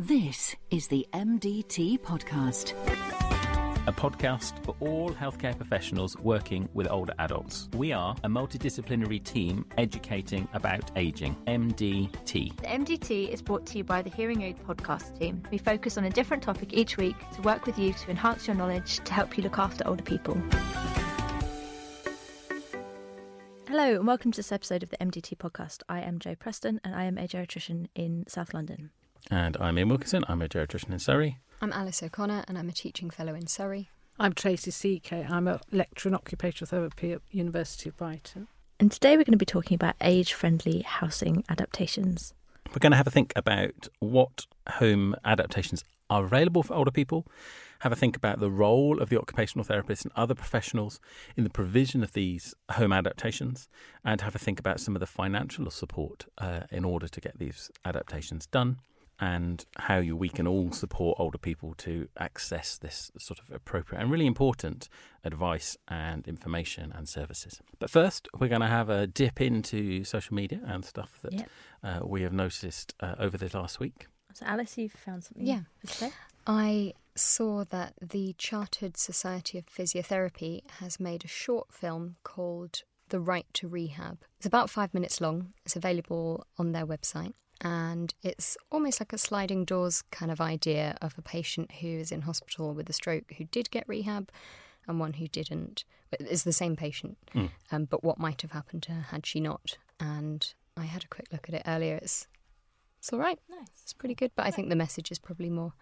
This 0.00 0.54
is 0.70 0.86
the 0.86 1.04
MDT 1.12 1.98
Podcast. 1.98 2.72
a 3.88 3.92
podcast 3.92 4.64
for 4.64 4.76
all 4.78 5.10
healthcare 5.10 5.56
professionals 5.56 6.16
working 6.18 6.68
with 6.72 6.88
older 6.88 7.14
adults. 7.18 7.68
We 7.76 7.90
are 7.92 8.14
a 8.22 8.28
multidisciplinary 8.28 9.24
team 9.24 9.66
educating 9.76 10.46
about 10.52 10.92
aging, 10.94 11.34
MDT. 11.48 12.60
The 12.60 12.68
MDT 12.68 13.28
is 13.28 13.42
brought 13.42 13.66
to 13.66 13.78
you 13.78 13.82
by 13.82 14.02
the 14.02 14.08
Hearing 14.08 14.42
Aid 14.42 14.58
podcast 14.64 15.18
team. 15.18 15.42
We 15.50 15.58
focus 15.58 15.98
on 15.98 16.04
a 16.04 16.10
different 16.10 16.44
topic 16.44 16.72
each 16.72 16.96
week 16.96 17.16
to 17.34 17.42
work 17.42 17.66
with 17.66 17.76
you 17.76 17.92
to 17.92 18.08
enhance 18.08 18.46
your 18.46 18.54
knowledge 18.54 19.00
to 19.00 19.12
help 19.12 19.36
you 19.36 19.42
look 19.42 19.58
after 19.58 19.84
older 19.84 20.04
people. 20.04 20.40
Hello, 23.66 23.96
and 23.96 24.06
welcome 24.06 24.30
to 24.30 24.36
this 24.36 24.52
episode 24.52 24.84
of 24.84 24.90
the 24.90 24.96
MDT 24.98 25.38
podcast. 25.38 25.82
I 25.88 26.02
am 26.02 26.20
Jo 26.20 26.36
Preston, 26.36 26.80
and 26.84 26.94
I 26.94 27.02
am 27.02 27.18
a 27.18 27.26
geriatrician 27.26 27.88
in 27.96 28.22
South 28.28 28.54
London. 28.54 28.90
And 29.30 29.56
I'm 29.60 29.76
Iain 29.76 29.88
Wilkinson. 29.88 30.24
I'm 30.28 30.42
a 30.42 30.48
geriatrician 30.48 30.92
in 30.92 30.98
Surrey. 30.98 31.38
I'm 31.60 31.72
Alice 31.72 32.02
O'Connor 32.02 32.44
and 32.48 32.56
I'm 32.56 32.68
a 32.68 32.72
teaching 32.72 33.10
fellow 33.10 33.34
in 33.34 33.46
Surrey. 33.46 33.90
I'm 34.18 34.32
Tracy 34.32 34.70
Szekely. 34.70 35.30
I'm 35.30 35.46
a 35.46 35.60
lecturer 35.70 36.10
in 36.10 36.14
occupational 36.14 36.68
therapy 36.68 37.12
at 37.12 37.20
University 37.30 37.88
of 37.88 37.96
Brighton. 37.96 38.48
And 38.80 38.90
today 38.90 39.16
we're 39.16 39.24
going 39.24 39.32
to 39.32 39.38
be 39.38 39.44
talking 39.44 39.74
about 39.74 39.96
age 40.00 40.32
friendly 40.32 40.82
housing 40.82 41.44
adaptations. 41.48 42.32
We're 42.70 42.80
going 42.80 42.92
to 42.92 42.96
have 42.96 43.06
a 43.06 43.10
think 43.10 43.32
about 43.36 43.88
what 43.98 44.46
home 44.68 45.14
adaptations 45.24 45.84
are 46.10 46.24
available 46.24 46.62
for 46.62 46.74
older 46.74 46.90
people, 46.90 47.26
have 47.80 47.92
a 47.92 47.96
think 47.96 48.16
about 48.16 48.40
the 48.40 48.50
role 48.50 49.00
of 49.00 49.08
the 49.08 49.18
occupational 49.18 49.64
therapist 49.64 50.04
and 50.04 50.12
other 50.16 50.34
professionals 50.34 51.00
in 51.36 51.44
the 51.44 51.50
provision 51.50 52.02
of 52.02 52.12
these 52.12 52.54
home 52.72 52.92
adaptations, 52.92 53.68
and 54.04 54.20
have 54.20 54.34
a 54.34 54.38
think 54.38 54.58
about 54.58 54.80
some 54.80 54.96
of 54.96 55.00
the 55.00 55.06
financial 55.06 55.70
support 55.70 56.26
uh, 56.38 56.60
in 56.70 56.84
order 56.84 57.08
to 57.08 57.20
get 57.20 57.38
these 57.38 57.70
adaptations 57.84 58.46
done. 58.46 58.78
And 59.20 59.64
how 59.78 59.98
you, 59.98 60.16
we 60.16 60.28
can 60.28 60.46
all 60.46 60.70
support 60.70 61.18
older 61.18 61.38
people 61.38 61.74
to 61.78 62.08
access 62.18 62.78
this 62.78 63.10
sort 63.18 63.40
of 63.40 63.50
appropriate 63.52 64.00
and 64.00 64.12
really 64.12 64.26
important 64.26 64.88
advice 65.24 65.76
and 65.88 66.26
information 66.28 66.92
and 66.96 67.08
services. 67.08 67.60
But 67.80 67.90
first, 67.90 68.28
we're 68.38 68.46
going 68.48 68.60
to 68.60 68.68
have 68.68 68.88
a 68.88 69.08
dip 69.08 69.40
into 69.40 70.04
social 70.04 70.34
media 70.36 70.60
and 70.64 70.84
stuff 70.84 71.18
that 71.22 71.32
Yep. 71.32 71.50
uh, 71.82 72.00
we 72.04 72.22
have 72.22 72.32
noticed 72.32 72.94
uh, 73.00 73.16
over 73.18 73.36
the 73.36 73.50
last 73.58 73.80
week. 73.80 74.06
So, 74.34 74.46
Alice, 74.46 74.78
you've 74.78 74.92
found 74.92 75.24
something 75.24 75.44
Yeah. 75.46 75.62
for 75.80 75.86
today? 75.94 76.10
I 76.46 76.94
saw 77.16 77.64
that 77.70 77.94
the 78.00 78.34
Chartered 78.38 78.96
Society 78.96 79.58
of 79.58 79.66
Physiotherapy 79.66 80.60
has 80.78 81.00
made 81.00 81.24
a 81.24 81.28
short 81.28 81.72
film 81.72 82.16
called 82.22 82.82
The 83.08 83.18
Right 83.18 83.46
to 83.54 83.66
Rehab. 83.66 84.18
It's 84.36 84.46
about 84.46 84.70
five 84.70 84.94
minutes 84.94 85.20
long, 85.20 85.52
it's 85.64 85.74
available 85.74 86.46
on 86.56 86.70
their 86.70 86.86
website. 86.86 87.32
And 87.60 88.14
it's 88.22 88.56
almost 88.70 89.00
like 89.00 89.12
a 89.12 89.18
sliding 89.18 89.64
doors 89.64 90.02
kind 90.12 90.30
of 90.30 90.40
idea 90.40 90.96
of 91.02 91.14
a 91.18 91.22
patient 91.22 91.72
who 91.80 91.88
is 91.88 92.12
in 92.12 92.22
hospital 92.22 92.72
with 92.74 92.88
a 92.88 92.92
stroke 92.92 93.32
who 93.36 93.44
did 93.44 93.70
get 93.70 93.88
rehab 93.88 94.30
and 94.86 95.00
one 95.00 95.14
who 95.14 95.26
didn't. 95.26 95.84
But 96.10 96.20
It's 96.20 96.44
the 96.44 96.52
same 96.52 96.76
patient, 96.76 97.18
Mm. 97.34 97.50
um, 97.72 97.84
but 97.86 98.02
what 98.04 98.18
might 98.18 98.42
have 98.42 98.52
happened 98.52 98.82
to 98.84 98.92
her 98.92 99.00
had 99.10 99.26
she 99.26 99.40
not. 99.40 99.76
And 100.00 100.54
I 100.76 100.84
had 100.84 101.04
a 101.04 101.08
quick 101.08 101.26
look 101.32 101.48
at 101.48 101.54
it 101.54 101.62
earlier. 101.66 101.96
It's 101.96 102.26
it's 102.98 103.12
all 103.12 103.18
right. 103.18 103.38
Nice. 103.48 103.68
It's 103.82 103.92
pretty 103.92 104.14
good, 104.14 104.30
but 104.36 104.46
I 104.46 104.50
think 104.50 104.68
the 104.68 104.76
message 104.76 105.10
is 105.10 105.18
probably 105.18 105.50
more 105.50 105.72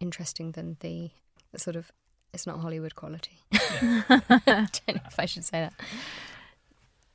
interesting 0.00 0.52
than 0.52 0.76
the, 0.80 1.10
the 1.52 1.58
sort 1.58 1.76
of 1.76 1.90
it's 2.32 2.46
not 2.46 2.60
Hollywood 2.60 2.94
quality. 2.94 3.38
I 3.52 4.42
don't 4.46 4.88
know 4.96 5.00
if 5.06 5.18
I 5.18 5.24
should 5.26 5.44
say 5.44 5.60
that. 5.60 5.72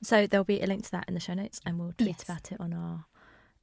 So, 0.03 0.25
there'll 0.25 0.43
be 0.43 0.61
a 0.61 0.65
link 0.65 0.83
to 0.85 0.91
that 0.91 1.05
in 1.07 1.13
the 1.13 1.19
show 1.19 1.35
notes, 1.35 1.61
and 1.65 1.77
we'll 1.79 1.93
tweet 1.93 2.07
Yes. 2.17 2.23
about 2.23 2.51
it 2.51 2.59
on 2.59 2.73
our 2.73 3.05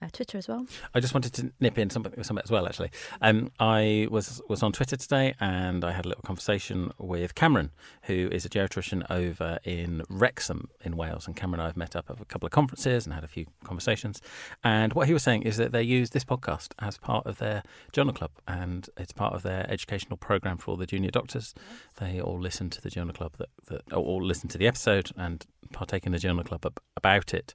uh, 0.00 0.08
Twitter 0.12 0.38
as 0.38 0.48
well. 0.48 0.66
I 0.94 1.00
just 1.00 1.14
wanted 1.14 1.32
to 1.34 1.52
nip 1.60 1.78
in 1.78 1.90
something, 1.90 2.22
something 2.22 2.42
as 2.42 2.50
well. 2.50 2.66
Actually, 2.66 2.90
um, 3.20 3.50
I 3.58 4.06
was 4.10 4.40
was 4.48 4.62
on 4.62 4.72
Twitter 4.72 4.96
today, 4.96 5.34
and 5.40 5.84
I 5.84 5.92
had 5.92 6.04
a 6.04 6.08
little 6.08 6.22
conversation 6.22 6.92
with 6.98 7.34
Cameron, 7.34 7.70
who 8.02 8.28
is 8.30 8.44
a 8.44 8.48
geriatrician 8.48 9.04
over 9.10 9.58
in 9.64 10.02
Wrexham 10.08 10.68
in 10.84 10.96
Wales. 10.96 11.26
And 11.26 11.34
Cameron 11.34 11.60
and 11.60 11.62
I 11.62 11.66
have 11.66 11.76
met 11.76 11.96
up 11.96 12.10
at 12.10 12.20
a 12.20 12.24
couple 12.24 12.46
of 12.46 12.52
conferences 12.52 13.06
and 13.06 13.14
had 13.14 13.24
a 13.24 13.28
few 13.28 13.46
conversations. 13.64 14.20
And 14.62 14.92
what 14.92 15.06
he 15.06 15.12
was 15.12 15.22
saying 15.22 15.42
is 15.42 15.56
that 15.56 15.72
they 15.72 15.82
use 15.82 16.10
this 16.10 16.24
podcast 16.24 16.72
as 16.78 16.98
part 16.98 17.26
of 17.26 17.38
their 17.38 17.62
journal 17.92 18.12
club, 18.12 18.30
and 18.46 18.88
it's 18.96 19.12
part 19.12 19.34
of 19.34 19.42
their 19.42 19.68
educational 19.70 20.16
program 20.16 20.58
for 20.58 20.70
all 20.70 20.76
the 20.76 20.86
junior 20.86 21.10
doctors. 21.10 21.54
They 21.98 22.20
all 22.20 22.38
listen 22.40 22.70
to 22.70 22.80
the 22.80 22.90
journal 22.90 23.14
club 23.14 23.36
that, 23.38 23.48
that 23.66 23.92
all 23.92 24.22
listen 24.22 24.48
to 24.50 24.58
the 24.58 24.66
episode 24.66 25.10
and 25.16 25.44
partake 25.72 26.06
in 26.06 26.12
the 26.12 26.18
journal 26.18 26.44
club 26.44 26.64
ab- 26.64 26.80
about 26.96 27.34
it 27.34 27.54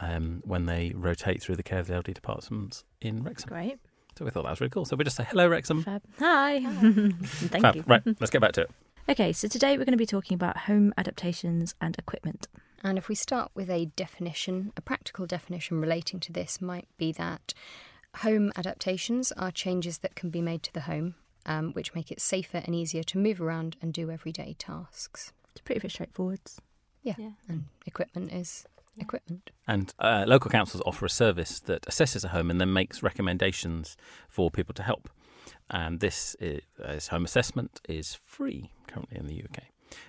um, 0.00 0.42
when 0.44 0.66
they 0.66 0.92
rotate 0.94 1.42
through 1.42 1.56
the 1.56 1.62
care 1.62 1.78
of 1.78 1.86
the 1.86 1.94
elderly 1.94 2.14
departments 2.14 2.84
in 3.00 3.22
Wrexham. 3.22 3.48
Great. 3.48 3.78
So 4.18 4.24
we 4.24 4.30
thought 4.30 4.44
that 4.44 4.50
was 4.50 4.60
really 4.60 4.70
cool. 4.70 4.84
So 4.84 4.96
we 4.96 5.04
just 5.04 5.16
say 5.16 5.24
hello, 5.28 5.48
Wrexham. 5.48 5.82
Fab. 5.82 6.02
Hi. 6.18 6.60
Thank 7.24 7.62
Fab. 7.62 7.76
you. 7.76 7.84
Right, 7.86 8.02
let's 8.20 8.30
get 8.30 8.40
back 8.40 8.52
to 8.52 8.62
it. 8.62 8.70
Okay, 9.08 9.32
so 9.32 9.48
today 9.48 9.72
we're 9.76 9.84
going 9.84 9.92
to 9.92 9.96
be 9.98 10.06
talking 10.06 10.34
about 10.34 10.56
home 10.58 10.94
adaptations 10.96 11.74
and 11.80 11.96
equipment. 11.98 12.46
And 12.82 12.96
if 12.96 13.08
we 13.08 13.14
start 13.14 13.50
with 13.54 13.68
a 13.70 13.86
definition, 13.96 14.72
a 14.76 14.80
practical 14.80 15.26
definition 15.26 15.80
relating 15.80 16.20
to 16.20 16.32
this 16.32 16.60
might 16.60 16.86
be 16.96 17.12
that 17.12 17.54
home 18.18 18.52
adaptations 18.56 19.32
are 19.32 19.50
changes 19.50 19.98
that 19.98 20.14
can 20.14 20.30
be 20.30 20.40
made 20.40 20.62
to 20.62 20.72
the 20.72 20.82
home, 20.82 21.16
um, 21.46 21.72
which 21.72 21.94
make 21.94 22.10
it 22.12 22.20
safer 22.20 22.58
and 22.64 22.74
easier 22.74 23.02
to 23.02 23.18
move 23.18 23.40
around 23.40 23.76
and 23.82 23.92
do 23.92 24.10
everyday 24.10 24.54
tasks. 24.58 25.32
It's 25.52 25.60
pretty 25.60 25.88
straightforward. 25.88 26.40
Yeah, 27.02 27.14
Yeah. 27.18 27.30
and 27.48 27.64
equipment 27.86 28.32
is 28.32 28.64
equipment. 28.98 29.50
And 29.66 29.92
uh, 29.98 30.24
local 30.26 30.50
councils 30.50 30.82
offer 30.86 31.06
a 31.06 31.10
service 31.10 31.60
that 31.60 31.82
assesses 31.82 32.24
a 32.24 32.28
home 32.28 32.50
and 32.50 32.60
then 32.60 32.72
makes 32.72 33.02
recommendations 33.02 33.96
for 34.28 34.50
people 34.50 34.74
to 34.74 34.82
help. 34.82 35.08
And 35.70 36.00
this, 36.00 36.36
is, 36.40 36.62
this 36.78 37.08
home 37.08 37.24
assessment 37.24 37.80
is 37.88 38.14
free 38.14 38.70
currently 38.86 39.18
in 39.18 39.26
the 39.26 39.42
UK. 39.42 39.64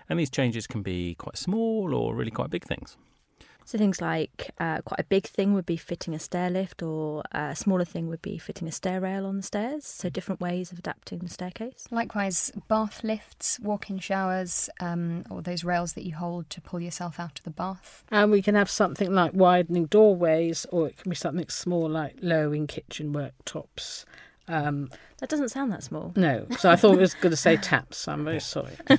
And 0.09 0.19
these 0.19 0.29
changes 0.29 0.67
can 0.67 0.81
be 0.81 1.15
quite 1.15 1.37
small 1.37 1.93
or 1.93 2.15
really 2.15 2.31
quite 2.31 2.49
big 2.49 2.65
things. 2.65 2.97
So 3.65 3.79
things 3.79 3.99
like 3.99 4.51
uh, 4.59 4.81
quite 4.81 4.99
a 4.99 5.03
big 5.03 5.25
thing 5.25 5.55
would 5.55 5.65
be 5.65 5.75
fitting 5.75 6.13
a 6.13 6.19
stair 6.19 6.51
lift, 6.51 6.83
or 6.83 7.23
a 7.31 7.55
smaller 7.55 7.83
thing 7.83 8.07
would 8.07 8.21
be 8.21 8.37
fitting 8.37 8.67
a 8.67 8.71
stair 8.71 9.01
rail 9.01 9.25
on 9.25 9.37
the 9.37 9.43
stairs. 9.43 9.85
So 9.85 10.07
different 10.07 10.39
ways 10.39 10.71
of 10.71 10.77
adapting 10.77 11.19
the 11.19 11.29
staircase. 11.29 11.87
Likewise, 11.89 12.51
bath 12.67 13.03
lifts, 13.03 13.59
walk 13.59 13.89
in 13.89 13.97
showers, 13.97 14.69
um, 14.79 15.23
or 15.31 15.41
those 15.41 15.63
rails 15.63 15.93
that 15.93 16.05
you 16.05 16.15
hold 16.15 16.49
to 16.51 16.61
pull 16.61 16.79
yourself 16.79 17.19
out 17.19 17.39
of 17.39 17.43
the 17.43 17.49
bath. 17.49 18.03
And 18.11 18.29
we 18.29 18.43
can 18.43 18.53
have 18.53 18.69
something 18.69 19.11
like 19.11 19.31
widening 19.33 19.85
doorways, 19.85 20.67
or 20.71 20.87
it 20.87 20.97
can 20.97 21.09
be 21.09 21.15
something 21.15 21.49
small 21.49 21.89
like 21.89 22.17
lowering 22.21 22.67
kitchen 22.67 23.13
worktops. 23.13 24.05
Um, 24.47 24.89
That 25.19 25.29
doesn't 25.29 25.49
sound 25.49 25.71
that 25.71 25.81
small. 25.83 26.11
no, 26.15 26.45
so 26.59 26.69
I 26.69 26.75
thought 26.75 26.93
it 26.93 26.99
was 26.99 27.13
going 27.21 27.31
to 27.31 27.35
say 27.37 27.57
taps. 27.57 28.07
I'm 28.07 28.23
very 28.25 28.39
sorry. 28.39 28.73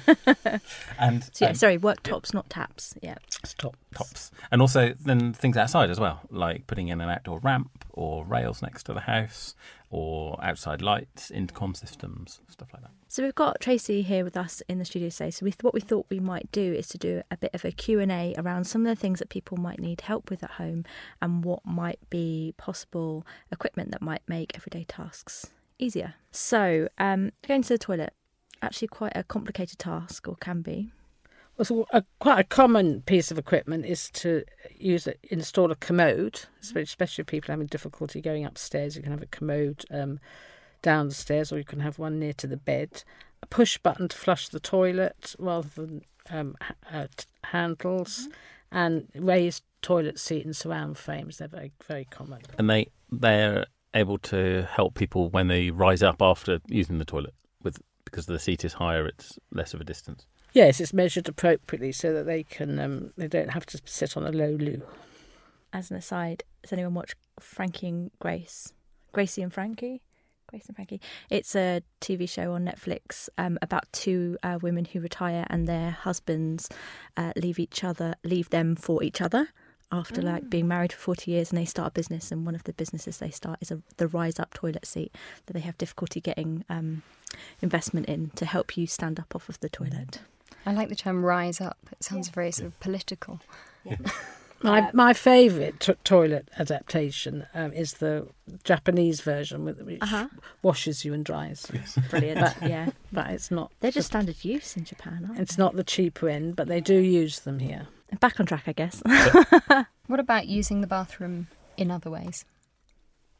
And 0.98 1.22
So 1.24 1.44
yeah, 1.44 1.48
um, 1.50 1.54
sorry, 1.54 1.78
worktops, 1.78 2.34
not 2.34 2.48
taps. 2.50 2.94
Yeah. 3.02 3.16
Stop. 3.44 3.76
tops. 3.94 4.30
And 4.50 4.60
also 4.60 4.94
then 5.00 5.32
things 5.32 5.56
outside 5.56 5.90
as 5.90 6.00
well, 6.00 6.20
like 6.30 6.66
putting 6.66 6.88
in 6.88 7.00
an 7.00 7.08
outdoor 7.08 7.38
ramp 7.40 7.84
or 7.92 8.24
rails 8.24 8.62
next 8.62 8.84
to 8.84 8.94
the 8.94 9.00
house 9.00 9.54
or 9.96 10.38
outside 10.42 10.82
lights, 10.82 11.30
intercom 11.30 11.74
systems, 11.74 12.40
stuff 12.48 12.68
like 12.74 12.82
that. 12.82 12.90
So 13.08 13.22
we've 13.22 13.34
got 13.34 13.60
Tracy 13.60 14.02
here 14.02 14.24
with 14.24 14.36
us 14.36 14.62
in 14.68 14.78
the 14.78 14.84
studio 14.84 15.08
today. 15.08 15.30
So 15.30 15.44
we 15.44 15.52
th- 15.52 15.62
what 15.62 15.72
we 15.72 15.80
thought 15.80 16.04
we 16.10 16.20
might 16.20 16.52
do 16.52 16.74
is 16.74 16.86
to 16.88 16.98
do 16.98 17.22
a 17.30 17.36
bit 17.38 17.54
of 17.54 17.64
a 17.64 17.72
Q&A 17.72 18.34
around 18.36 18.64
some 18.64 18.84
of 18.84 18.94
the 18.94 19.00
things 19.00 19.20
that 19.20 19.30
people 19.30 19.56
might 19.56 19.78
need 19.78 20.02
help 20.02 20.28
with 20.28 20.44
at 20.44 20.52
home 20.52 20.84
and 21.22 21.42
what 21.44 21.64
might 21.64 21.98
be 22.10 22.52
possible 22.58 23.26
equipment 23.50 23.90
that 23.90 24.02
might 24.02 24.20
make 24.28 24.54
everyday 24.54 24.84
tasks 24.84 25.46
easier. 25.78 26.14
So, 26.30 26.88
um, 26.98 27.30
going 27.48 27.62
to 27.62 27.68
the 27.68 27.78
toilet, 27.78 28.12
actually 28.60 28.88
quite 28.88 29.12
a 29.14 29.24
complicated 29.24 29.78
task 29.78 30.28
or 30.28 30.36
can 30.36 30.60
be. 30.60 30.92
Well, 31.56 31.64
so 31.64 31.86
a, 31.90 32.04
quite 32.18 32.38
a 32.38 32.44
common 32.44 33.02
piece 33.02 33.30
of 33.30 33.38
equipment 33.38 33.86
is 33.86 34.10
to 34.10 34.44
use 34.76 35.06
it, 35.06 35.18
install 35.30 35.70
a 35.70 35.76
commode, 35.76 36.42
espe- 36.62 36.82
especially 36.82 37.22
if 37.22 37.28
people 37.28 37.50
are 37.50 37.54
having 37.54 37.66
difficulty 37.66 38.20
going 38.20 38.44
upstairs. 38.44 38.94
You 38.94 39.02
can 39.02 39.12
have 39.12 39.22
a 39.22 39.26
commode 39.26 39.84
um, 39.90 40.20
downstairs, 40.82 41.52
or 41.52 41.58
you 41.58 41.64
can 41.64 41.80
have 41.80 41.98
one 41.98 42.18
near 42.18 42.34
to 42.34 42.46
the 42.46 42.58
bed. 42.58 43.04
A 43.42 43.46
push 43.46 43.78
button 43.78 44.08
to 44.08 44.16
flush 44.16 44.48
the 44.48 44.60
toilet 44.60 45.34
rather 45.38 45.68
than 45.74 46.02
um, 46.30 46.56
uh, 46.92 47.06
handles, 47.44 48.28
and 48.70 49.08
raised 49.14 49.62
toilet 49.80 50.18
seat 50.18 50.44
and 50.44 50.54
surround 50.54 50.98
frames. 50.98 51.38
They're 51.38 51.48
very 51.48 51.72
very 51.86 52.04
common. 52.04 52.42
And 52.58 52.68
they 52.68 52.88
they're 53.10 53.66
able 53.94 54.18
to 54.18 54.68
help 54.70 54.94
people 54.94 55.30
when 55.30 55.48
they 55.48 55.70
rise 55.70 56.02
up 56.02 56.20
after 56.20 56.58
using 56.66 56.98
the 56.98 57.04
toilet 57.04 57.34
with 57.62 57.78
because 58.04 58.26
the 58.26 58.38
seat 58.38 58.64
is 58.64 58.74
higher, 58.74 59.06
it's 59.06 59.38
less 59.52 59.74
of 59.74 59.80
a 59.80 59.84
distance. 59.84 60.26
Yes, 60.56 60.80
it's 60.80 60.94
measured 60.94 61.28
appropriately 61.28 61.92
so 61.92 62.14
that 62.14 62.24
they 62.24 62.42
can 62.42 62.78
um, 62.78 63.12
they 63.18 63.28
don't 63.28 63.50
have 63.50 63.66
to 63.66 63.80
sit 63.84 64.16
on 64.16 64.24
a 64.24 64.32
low 64.32 64.52
loo. 64.52 64.80
As 65.70 65.90
an 65.90 65.98
aside, 65.98 66.44
has 66.64 66.72
anyone 66.72 66.94
watched 66.94 67.16
Frankie 67.38 67.88
and 67.88 68.10
Grace? 68.20 68.72
Gracie 69.12 69.42
and 69.42 69.52
Frankie? 69.52 70.00
Grace 70.46 70.64
and 70.64 70.74
Frankie. 70.74 71.02
It's 71.28 71.54
a 71.54 71.82
TV 72.00 72.26
show 72.26 72.52
on 72.52 72.64
Netflix 72.64 73.28
um, 73.36 73.58
about 73.60 73.84
two 73.92 74.38
uh, 74.42 74.58
women 74.62 74.86
who 74.86 75.00
retire 75.00 75.44
and 75.50 75.68
their 75.68 75.90
husbands 75.90 76.70
uh, 77.18 77.34
leave 77.36 77.58
each 77.58 77.84
other, 77.84 78.14
leave 78.24 78.48
them 78.48 78.76
for 78.76 79.02
each 79.02 79.20
other. 79.20 79.48
after 79.92 80.22
like 80.22 80.48
being 80.48 80.66
married 80.66 80.90
for 80.90 81.00
40 81.00 81.32
years 81.32 81.50
and 81.50 81.58
they 81.58 81.66
start 81.66 81.88
a 81.88 81.90
business 81.90 82.32
and 82.32 82.46
one 82.46 82.54
of 82.54 82.64
the 82.64 82.72
businesses 82.72 83.18
they 83.18 83.30
start 83.30 83.58
is 83.60 83.70
a, 83.70 83.82
the 83.98 84.08
rise 84.08 84.40
up 84.40 84.54
toilet 84.54 84.86
seat 84.86 85.14
that 85.44 85.52
they 85.52 85.60
have 85.60 85.76
difficulty 85.76 86.18
getting 86.18 86.64
um, 86.70 87.02
investment 87.60 88.06
in 88.06 88.30
to 88.36 88.46
help 88.46 88.78
you 88.78 88.86
stand 88.86 89.20
up 89.20 89.36
off 89.36 89.50
of 89.50 89.60
the 89.60 89.68
toilet. 89.68 90.20
I 90.64 90.72
like 90.72 90.88
the 90.88 90.96
term 90.96 91.24
rise 91.24 91.60
up. 91.60 91.78
It 91.92 92.02
sounds 92.02 92.28
very 92.28 92.50
sort 92.50 92.66
of 92.68 92.80
political. 92.80 93.40
My 94.62 94.90
my 94.94 95.12
favourite 95.12 95.78
t- 95.80 95.92
toilet 96.02 96.48
adaptation 96.58 97.46
um, 97.54 97.72
is 97.74 97.94
the 97.94 98.26
Japanese 98.64 99.20
version, 99.20 99.64
which 99.66 100.00
Uh-huh. 100.00 100.28
washes 100.62 101.04
you 101.04 101.12
and 101.12 101.22
dries. 101.24 101.70
Brilliant. 102.10 102.40
But- 102.40 102.68
yeah. 102.68 102.88
But 103.12 103.30
it's 103.30 103.50
not. 103.50 103.70
They're 103.80 103.90
just 103.90 104.08
standard 104.08 104.42
use 104.44 104.74
in 104.76 104.84
Japan, 104.84 105.26
aren't 105.28 105.40
It's 105.40 105.56
they? 105.56 105.62
not 105.62 105.76
the 105.76 105.84
cheaper 105.84 106.28
end, 106.30 106.56
but 106.56 106.68
they 106.68 106.80
do 106.80 106.94
use 106.94 107.40
them 107.40 107.58
here. 107.58 107.86
Back 108.18 108.40
on 108.40 108.46
track, 108.46 108.64
I 108.66 108.72
guess. 108.72 109.02
What 110.06 110.20
about 110.20 110.46
using 110.46 110.80
the 110.80 110.86
bathroom 110.86 111.48
in 111.76 111.90
other 111.90 112.10
ways? 112.10 112.44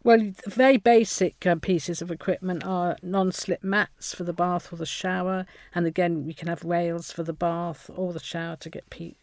Well, 0.06 0.30
very 0.46 0.76
basic 0.76 1.44
uh, 1.44 1.56
pieces 1.56 2.00
of 2.00 2.12
equipment 2.12 2.64
are 2.64 2.96
non-slip 3.02 3.64
mats 3.64 4.14
for 4.14 4.22
the 4.22 4.32
bath 4.32 4.72
or 4.72 4.76
the 4.76 4.86
shower, 4.86 5.46
and 5.74 5.84
again, 5.84 6.24
you 6.28 6.32
can 6.32 6.46
have 6.46 6.62
rails 6.62 7.10
for 7.10 7.24
the 7.24 7.32
bath 7.32 7.90
or 7.92 8.12
the 8.12 8.20
shower 8.20 8.54
to 8.54 8.70
get 8.70 8.88
pe- 8.88 9.14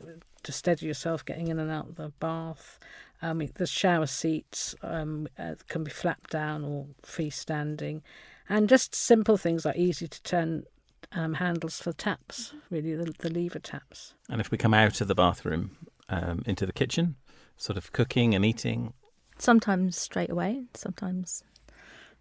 to 0.44 0.52
steady 0.52 0.88
yourself 0.88 1.24
getting 1.24 1.48
in 1.48 1.58
and 1.58 1.72
out 1.72 1.88
of 1.88 1.96
the 1.96 2.10
bath. 2.20 2.80
Um, 3.22 3.48
the 3.56 3.66
shower 3.66 4.08
seats 4.08 4.76
um, 4.84 5.30
uh, 5.40 5.56
can 5.70 5.86
be 5.86 5.90
flapped 5.90 6.32
down 6.32 6.66
or 6.66 6.88
freestanding, 7.02 8.02
and 8.50 8.68
just 8.68 8.94
simple 8.94 9.38
things 9.38 9.64
like 9.64 9.78
easy 9.78 10.10
to 10.10 10.24
turn 10.24 10.66
um, 11.14 11.36
handles 11.36 11.80
for 11.80 11.94
taps, 11.94 12.52
really 12.70 12.94
the, 12.94 13.14
the 13.20 13.30
lever 13.30 13.60
taps. 13.60 14.16
And 14.30 14.42
if 14.42 14.52
we 14.52 14.58
come 14.58 14.74
out 14.74 15.00
of 15.00 15.08
the 15.08 15.16
bathroom 15.16 15.78
um, 16.10 16.44
into 16.46 16.66
the 16.66 16.74
kitchen, 16.74 17.16
sort 17.56 17.78
of 17.78 17.94
cooking 17.94 18.36
and 18.36 18.44
eating, 18.44 18.92
sometimes 19.38 19.98
straight 19.98 20.30
away, 20.30 20.64
sometimes 20.74 21.44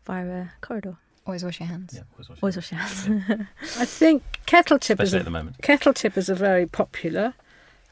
via 0.04 0.26
a 0.26 0.52
corridor. 0.60 0.96
Always 1.26 1.44
wash 1.44 1.60
your 1.60 1.68
hands. 1.68 1.94
yeah, 1.94 2.02
always 2.14 2.28
wash 2.28 2.38
Always 2.42 2.56
your 2.56 2.78
wash 2.80 3.06
your 3.06 3.18
hands. 3.20 3.46
I 3.78 3.84
think 3.84 4.22
kettle 4.46 4.78
tippers 4.78 5.08
especially 5.10 5.18
are 5.18 5.20
at 5.20 5.24
the 5.24 5.30
moment. 5.30 5.62
Kettle 5.62 5.92
tippers 5.92 6.28
are 6.28 6.34
very 6.34 6.66
popular 6.66 7.34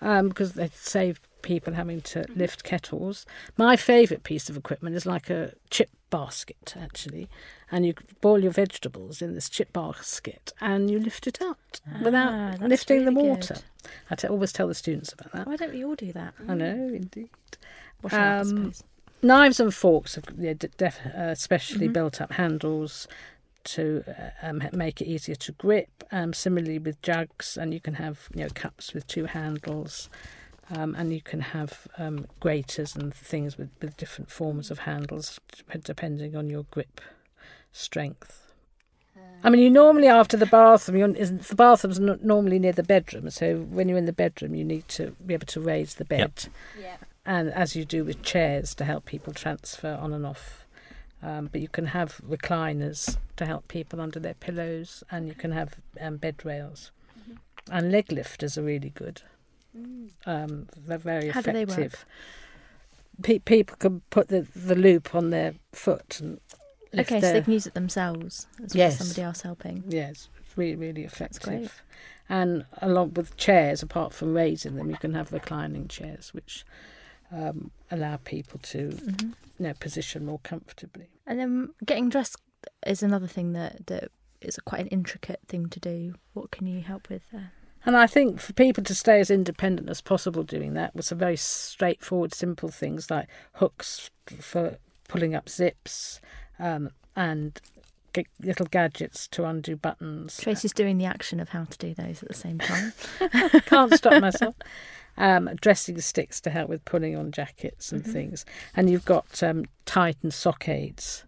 um, 0.01 0.29
because 0.31 0.55
they 0.55 0.71
save 0.75 1.21
people 1.43 1.75
having 1.75 2.01
to 2.03 2.25
lift 2.35 2.65
kettles. 2.65 3.25
My 3.57 3.77
favourite 3.77 4.25
piece 4.25 4.51
of 4.51 4.57
equipment 4.57 4.97
is 4.97 5.07
like 5.07 5.31
a 5.31 5.53
chip 5.71 5.91
basket, 6.11 6.75
actually, 6.77 7.29
and 7.71 7.87
you 7.87 7.95
boil 8.21 8.43
your 8.43 8.51
vegetables 8.51 9.23
in 9.23 9.35
this 9.35 9.49
chip 9.49 9.73
basket 9.73 10.53
and 10.61 10.91
you 10.91 10.99
lift 10.99 11.29
it 11.29 11.41
out 11.41 11.81
Ah, 11.89 12.01
without 12.03 12.59
that's 12.59 12.63
lifting 12.69 13.05
the 13.05 13.13
water. 13.13 13.55
good. 13.55 13.63
I 14.11 14.17
t- 14.17 14.27
always 14.27 14.53
tell 14.53 14.67
the 14.67 14.75
students 14.75 15.13
about 15.13 15.31
that. 15.33 15.47
Why 15.47 15.55
don't 15.57 15.73
we 15.73 15.85
all 15.85 15.95
do 15.95 16.13
that? 16.13 16.35
I 16.49 16.55
know, 16.55 16.75
indeed. 16.93 17.31
Wash 18.03 18.13
your 18.13 18.21
hands, 18.21 18.49
I 18.49 18.57
Um, 18.57 18.59
suppose. 18.73 18.85
Knives 19.23 19.61
and 19.61 19.73
forks 19.75 20.15
have 20.15 20.25
yeah, 20.39 20.55
def- 20.55 21.05
uh, 21.07 21.35
specially 21.35 21.89
Mhm. 21.89 21.93
built 21.93 22.21
up 22.21 22.33
handles 22.33 23.07
to 23.63 24.03
uh, 24.09 24.47
um, 24.47 24.63
make 24.73 25.01
it 25.03 25.07
easier 25.07 25.35
to 25.35 25.53
grip. 25.53 25.89
Um, 26.13 26.33
similarly 26.33 26.79
with 26.79 27.01
jugs, 27.03 27.57
and 27.57 27.73
you 27.75 27.81
can 27.81 27.95
have 27.95 28.29
you 28.35 28.43
know 28.45 28.49
cups 28.55 28.95
with 28.95 29.07
two 29.07 29.27
handles, 29.27 30.09
um, 30.71 30.95
and 30.97 31.13
you 31.13 31.21
can 31.21 31.41
have 31.41 31.87
um, 31.99 32.27
graters 32.41 32.97
and 32.97 33.15
things 33.15 33.57
with, 33.59 33.69
with 33.83 33.97
different 33.97 34.31
forms 34.31 34.71
of 34.71 34.81
handles 34.81 35.39
depending 35.85 36.35
on 36.35 36.49
your 36.51 36.65
grip 36.71 37.01
strength. 37.73 38.47
I 39.43 39.49
mean, 39.49 39.63
you 39.63 39.71
normally 39.71 40.07
after 40.09 40.37
the 40.37 40.45
bathroom, 40.47 40.99
you're, 40.99 41.17
isn't- 41.17 41.43
the 41.45 41.55
bathroom's 41.55 41.99
n- 41.99 42.19
normally 42.23 42.59
near 42.59 42.73
the 42.73 42.83
bedroom. 42.83 43.31
So 43.31 43.57
when 43.61 43.89
you're 43.89 43.97
in 43.97 44.05
the 44.05 44.13
bedroom, 44.13 44.55
you 44.55 44.65
need 44.65 44.87
to 44.89 45.13
be 45.25 45.33
able 45.33 45.47
to 45.47 45.61
raise 45.61 45.95
the 45.95 46.05
bed, 46.05 46.49
and 47.27 47.51
as 47.51 47.77
you 47.77 47.85
do 47.85 48.05
with 48.05 48.23
chairs 48.23 48.75
to 48.77 48.85
help 48.85 49.05
people 49.05 49.33
transfer 49.33 49.99
on 50.01 50.13
and 50.13 50.27
off. 50.27 50.65
Um, 51.23 51.51
but 51.53 51.61
you 51.61 51.69
can 51.69 51.87
have 51.87 52.19
recliners 52.27 53.19
to 53.37 53.45
help 53.45 53.69
people 53.69 54.01
under 54.01 54.19
their 54.19 54.35
pillows, 54.35 55.05
and 55.11 55.29
you 55.29 55.35
can 55.35 55.53
have 55.53 55.75
um, 56.01 56.17
bed 56.17 56.37
rails, 56.45 56.93
and 57.71 57.93
leg 57.93 58.11
lifters 58.11 58.57
are 58.57 58.63
really 58.63 58.89
good. 58.89 59.21
Um, 60.27 60.69
they're 60.77 60.99
very 60.99 61.29
How 61.29 61.43
do 61.43 61.53
they 61.53 61.63
effective. 61.63 61.93
work? 61.93 63.23
Pe- 63.23 63.39
people 63.41 63.77
can 63.77 64.01
put 64.09 64.29
the, 64.29 64.47
the 64.57 64.75
loop 64.75 65.15
on 65.15 65.29
their 65.29 65.55
foot 65.73 66.21
and 66.21 66.41
lift 66.93 67.13
Okay, 67.13 67.21
so 67.21 67.33
they 67.35 67.43
can 67.43 67.53
use 67.53 67.67
it 67.67 67.75
themselves 67.75 68.47
as 68.65 68.75
well 68.75 68.87
as 68.87 68.99
somebody 68.99 69.23
else 69.23 69.43
helping. 69.43 69.85
Yes, 69.87 70.29
it's 70.41 70.57
really, 70.57 70.77
really 70.77 71.05
effective. 71.05 71.83
And 72.31 72.65
along 72.81 73.15
with 73.15 73.37
chairs, 73.37 73.83
apart 73.83 74.15
from 74.15 74.35
raising 74.35 74.77
them, 74.77 74.89
you 74.89 74.97
can 74.97 75.13
have 75.15 75.33
reclining 75.33 75.87
chairs, 75.89 76.33
which 76.33 76.65
um, 77.33 77.71
allow 77.91 78.17
people 78.19 78.59
to 78.65 78.91
hmm 78.91 79.31
you 79.61 79.67
know, 79.67 79.75
position 79.75 80.25
more 80.25 80.41
comfortably. 80.43 81.11
And 81.27 81.39
then 81.39 81.69
getting 81.85 82.09
dressed 82.09 82.37
is 82.87 83.03
another 83.03 83.27
thing 83.27 83.53
that 83.53 83.87
that 83.89 84.11
is 84.41 84.59
quite 84.65 84.81
an 84.81 84.87
intricate 84.87 85.41
thing 85.47 85.69
to 85.69 85.79
do. 85.79 86.15
What 86.33 86.51
can 86.51 86.67
you 86.67 86.81
help 86.81 87.11
with 87.11 87.23
there? 87.31 87.53
And 87.85 87.95
I 87.95 88.07
think 88.07 88.41
for 88.41 88.55
people 88.55 88.83
to 88.85 88.95
stay 88.95 89.21
as 89.21 89.31
independent 89.31 89.91
as 89.91 90.01
possible 90.01 90.43
doing 90.43 90.73
that 90.75 90.95
with 90.97 91.05
some 91.05 91.19
very 91.19 91.37
straightforward, 91.37 92.35
simple 92.35 92.71
things 92.71 93.11
like 93.11 93.29
hooks 93.55 94.11
for 94.39 94.79
pulling 95.09 95.35
up 95.35 95.49
zips 95.49 96.21
um, 96.59 96.91
and 97.15 97.61
g- 98.15 98.27
little 98.41 98.67
gadgets 98.67 99.29
to 99.29 99.45
undo 99.45 99.77
buttons. 99.77 100.39
Tracy's 100.39 100.73
doing 100.73 100.97
the 100.97 101.07
action 101.07 101.39
of 101.39 101.51
how 101.51 101.65
to 101.65 101.79
do 101.79 101.93
those 101.93 102.23
at 102.23 102.29
the 102.29 102.35
same 102.35 102.59
time. 102.59 102.93
Can't 103.67 103.93
stop 103.95 104.21
myself. 104.23 104.55
Um, 105.21 105.51
dressing 105.61 106.01
sticks 106.01 106.41
to 106.41 106.51
help 106.51 106.69
with 106.69 106.85
pulling 106.85 107.15
on 107.15 107.31
jackets 107.31 107.93
and 107.93 108.03
Mhm. 108.03 108.13
things. 108.13 108.45
And 108.75 108.89
you've 108.89 109.05
got 109.05 109.43
um, 109.43 109.67
and 109.95 110.33
sock 110.33 110.69
aids 110.69 111.25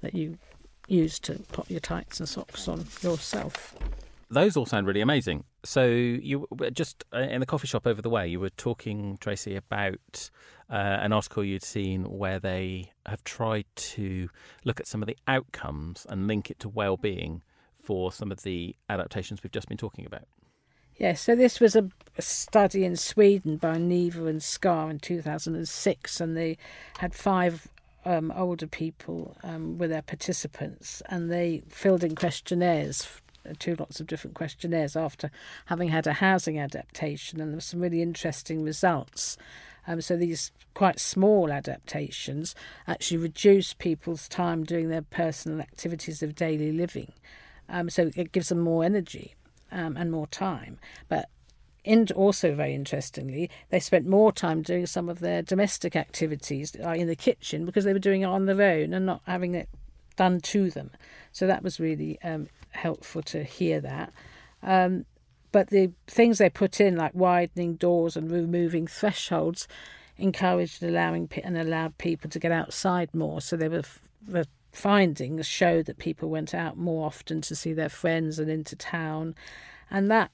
that 0.00 0.14
you 0.14 0.38
use 0.86 1.18
to 1.20 1.40
pop 1.52 1.68
your 1.70 1.80
tights 1.80 2.20
and 2.20 2.28
socks 2.28 2.68
on 2.68 2.86
yourself. 3.02 3.74
Those 4.30 4.56
all 4.56 4.64
sound 4.64 4.86
really 4.86 5.00
amazing. 5.00 5.44
So 5.64 5.84
you 5.86 6.46
were 6.50 6.70
just 6.70 7.04
uh, 7.12 7.18
in 7.18 7.40
the 7.40 7.46
coffee 7.46 7.66
shop 7.66 7.86
over 7.86 8.00
the 8.00 8.08
way, 8.10 8.28
you 8.28 8.38
were 8.38 8.50
talking, 8.50 9.18
Tracy, 9.20 9.56
about 9.56 10.30
uh, 10.70 10.98
an 11.02 11.12
article 11.12 11.42
you'd 11.44 11.64
seen 11.64 12.04
where 12.04 12.38
they 12.38 12.92
have 13.06 13.24
tried 13.24 13.66
to 13.74 14.28
look 14.64 14.78
at 14.78 14.86
some 14.86 15.02
of 15.02 15.08
the 15.08 15.16
outcomes 15.26 16.06
and 16.08 16.28
link 16.28 16.48
it 16.48 16.60
to 16.60 16.68
well-being 16.68 17.42
for 17.76 18.12
some 18.12 18.30
of 18.30 18.42
the 18.42 18.76
adaptations 18.88 19.42
we've 19.42 19.50
just 19.50 19.68
been 19.68 19.76
talking 19.78 20.06
about. 20.06 20.28
Yes, 21.00 21.22
so 21.22 21.34
this 21.34 21.60
was 21.60 21.74
a, 21.74 21.88
a 22.18 22.20
study 22.20 22.84
in 22.84 22.94
Sweden 22.94 23.56
by 23.56 23.78
Niva 23.78 24.28
and 24.28 24.42
Skär 24.42 24.90
in 24.90 24.98
2006, 24.98 26.20
and 26.20 26.36
they 26.36 26.58
had 26.98 27.14
five 27.14 27.68
um, 28.04 28.30
older 28.36 28.66
people 28.66 29.34
um, 29.42 29.78
with 29.78 29.88
their 29.88 30.02
participants, 30.02 31.02
and 31.08 31.32
they 31.32 31.62
filled 31.70 32.04
in 32.04 32.14
questionnaires, 32.14 33.08
two 33.58 33.76
lots 33.76 33.98
of 33.98 34.08
different 34.08 34.36
questionnaires 34.36 34.94
after 34.94 35.30
having 35.64 35.88
had 35.88 36.06
a 36.06 36.12
housing 36.12 36.58
adaptation, 36.58 37.40
and 37.40 37.52
there 37.52 37.56
were 37.56 37.62
some 37.62 37.80
really 37.80 38.02
interesting 38.02 38.62
results. 38.62 39.38
Um, 39.86 40.02
so 40.02 40.18
these 40.18 40.52
quite 40.74 41.00
small 41.00 41.50
adaptations 41.50 42.54
actually 42.86 43.16
reduce 43.16 43.72
people's 43.72 44.28
time 44.28 44.64
doing 44.64 44.90
their 44.90 45.00
personal 45.00 45.62
activities 45.62 46.22
of 46.22 46.34
daily 46.34 46.72
living. 46.72 47.14
Um, 47.70 47.88
so 47.88 48.10
it 48.14 48.32
gives 48.32 48.50
them 48.50 48.60
more 48.60 48.84
energy 48.84 49.34
um, 49.72 49.96
and 49.96 50.10
more 50.10 50.26
time. 50.26 50.78
But 51.08 51.28
in, 51.84 52.06
also 52.14 52.54
very 52.54 52.74
interestingly, 52.74 53.50
they 53.70 53.80
spent 53.80 54.06
more 54.06 54.32
time 54.32 54.62
doing 54.62 54.86
some 54.86 55.08
of 55.08 55.20
their 55.20 55.42
domestic 55.42 55.96
activities 55.96 56.76
uh, 56.84 56.90
in 56.90 57.06
the 57.06 57.16
kitchen 57.16 57.64
because 57.64 57.84
they 57.84 57.92
were 57.92 57.98
doing 57.98 58.22
it 58.22 58.26
on 58.26 58.46
their 58.46 58.62
own 58.62 58.92
and 58.92 59.06
not 59.06 59.22
having 59.26 59.54
it 59.54 59.68
done 60.16 60.40
to 60.40 60.70
them. 60.70 60.90
So 61.32 61.46
that 61.46 61.62
was 61.62 61.80
really 61.80 62.18
um, 62.22 62.48
helpful 62.72 63.22
to 63.22 63.44
hear 63.44 63.80
that. 63.80 64.12
Um, 64.62 65.06
but 65.52 65.68
the 65.68 65.92
things 66.06 66.38
they 66.38 66.50
put 66.50 66.80
in, 66.80 66.96
like 66.96 67.14
widening 67.14 67.74
doors 67.74 68.16
and 68.16 68.30
removing 68.30 68.86
thresholds, 68.86 69.66
encouraged 70.16 70.82
allowing 70.82 71.28
and 71.42 71.56
allowed 71.56 71.96
people 71.98 72.30
to 72.30 72.38
get 72.38 72.52
outside 72.52 73.12
more. 73.14 73.40
So 73.40 73.56
they 73.56 73.68
were 73.68 73.82
the 74.26 74.46
findings 74.72 75.46
show 75.46 75.82
that 75.82 75.98
people 75.98 76.28
went 76.30 76.54
out 76.54 76.76
more 76.76 77.06
often 77.06 77.40
to 77.42 77.56
see 77.56 77.72
their 77.72 77.88
friends 77.88 78.38
and 78.38 78.50
into 78.50 78.76
town, 78.76 79.34
and 79.90 80.10
that, 80.10 80.30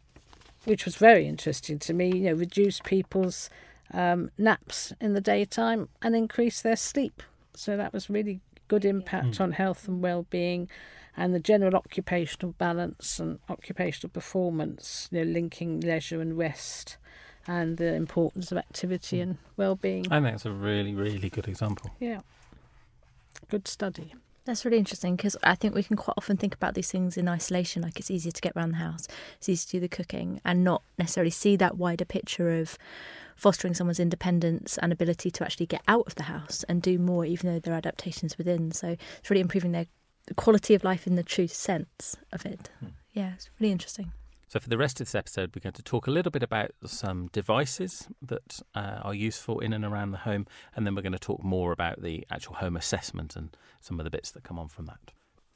which 0.64 0.84
was 0.84 0.96
very 0.96 1.26
interesting 1.26 1.78
to 1.78 1.94
me, 1.94 2.08
you 2.08 2.22
know, 2.22 2.34
reduced 2.34 2.84
people's 2.84 3.48
um, 3.92 4.30
naps 4.36 4.92
in 5.00 5.14
the 5.14 5.20
daytime 5.20 5.88
and 6.02 6.14
increased 6.14 6.62
their 6.62 6.76
sleep. 6.76 7.22
So 7.54 7.76
that 7.76 7.92
was 7.92 8.10
really 8.10 8.40
good 8.68 8.84
impact 8.84 9.40
on 9.40 9.52
health 9.52 9.86
and 9.86 10.02
well-being 10.02 10.68
and 11.16 11.32
the 11.32 11.40
general 11.40 11.74
occupational 11.74 12.52
balance 12.58 13.18
and 13.18 13.38
occupational 13.48 14.10
performance, 14.10 15.08
you 15.10 15.24
know, 15.24 15.30
linking 15.30 15.80
leisure 15.80 16.20
and 16.20 16.36
rest 16.36 16.98
and 17.46 17.76
the 17.78 17.94
importance 17.94 18.50
of 18.52 18.58
activity 18.58 19.20
and 19.20 19.38
well-being. 19.56 20.06
I 20.10 20.20
think 20.20 20.32
that's 20.32 20.44
a 20.44 20.50
really, 20.50 20.94
really 20.94 21.30
good 21.30 21.48
example. 21.48 21.92
Yeah. 22.00 22.20
Good 23.48 23.68
study. 23.68 24.14
That's 24.46 24.64
really 24.64 24.78
interesting 24.78 25.16
because 25.16 25.36
I 25.42 25.56
think 25.56 25.74
we 25.74 25.82
can 25.82 25.96
quite 25.96 26.14
often 26.16 26.36
think 26.36 26.54
about 26.54 26.74
these 26.74 26.90
things 26.90 27.16
in 27.16 27.28
isolation. 27.28 27.82
Like 27.82 27.98
it's 27.98 28.12
easier 28.12 28.30
to 28.30 28.40
get 28.40 28.52
around 28.56 28.70
the 28.70 28.76
house, 28.76 29.08
it's 29.38 29.48
easier 29.48 29.66
to 29.66 29.72
do 29.72 29.80
the 29.80 29.88
cooking, 29.88 30.40
and 30.44 30.62
not 30.62 30.82
necessarily 30.96 31.32
see 31.32 31.56
that 31.56 31.76
wider 31.76 32.04
picture 32.04 32.60
of 32.60 32.78
fostering 33.34 33.74
someone's 33.74 33.98
independence 33.98 34.78
and 34.78 34.92
ability 34.92 35.32
to 35.32 35.44
actually 35.44 35.66
get 35.66 35.82
out 35.88 36.06
of 36.06 36.14
the 36.14 36.22
house 36.22 36.64
and 36.68 36.80
do 36.80 36.96
more, 36.96 37.24
even 37.26 37.52
though 37.52 37.58
there 37.58 37.74
are 37.74 37.78
adaptations 37.78 38.38
within. 38.38 38.70
So 38.70 38.96
it's 39.18 39.28
really 39.28 39.40
improving 39.40 39.72
their 39.72 39.86
quality 40.36 40.74
of 40.74 40.84
life 40.84 41.08
in 41.08 41.16
the 41.16 41.24
true 41.24 41.48
sense 41.48 42.16
of 42.32 42.46
it. 42.46 42.70
Hmm. 42.78 42.90
Yeah, 43.12 43.32
it's 43.34 43.50
really 43.58 43.72
interesting. 43.72 44.12
So, 44.48 44.60
for 44.60 44.68
the 44.68 44.78
rest 44.78 45.00
of 45.00 45.08
this 45.08 45.14
episode, 45.16 45.50
we're 45.54 45.60
going 45.60 45.72
to 45.72 45.82
talk 45.82 46.06
a 46.06 46.10
little 46.12 46.30
bit 46.30 46.44
about 46.44 46.70
some 46.84 47.28
devices 47.32 48.06
that 48.22 48.60
uh, 48.76 49.00
are 49.02 49.14
useful 49.14 49.58
in 49.58 49.72
and 49.72 49.84
around 49.84 50.12
the 50.12 50.18
home, 50.18 50.46
and 50.76 50.86
then 50.86 50.94
we're 50.94 51.02
going 51.02 51.12
to 51.12 51.18
talk 51.18 51.42
more 51.42 51.72
about 51.72 52.00
the 52.00 52.24
actual 52.30 52.54
home 52.54 52.76
assessment 52.76 53.34
and 53.34 53.56
some 53.80 53.98
of 53.98 54.04
the 54.04 54.10
bits 54.10 54.30
that 54.30 54.44
come 54.44 54.56
on 54.56 54.68
from 54.68 54.86
that. 54.86 55.12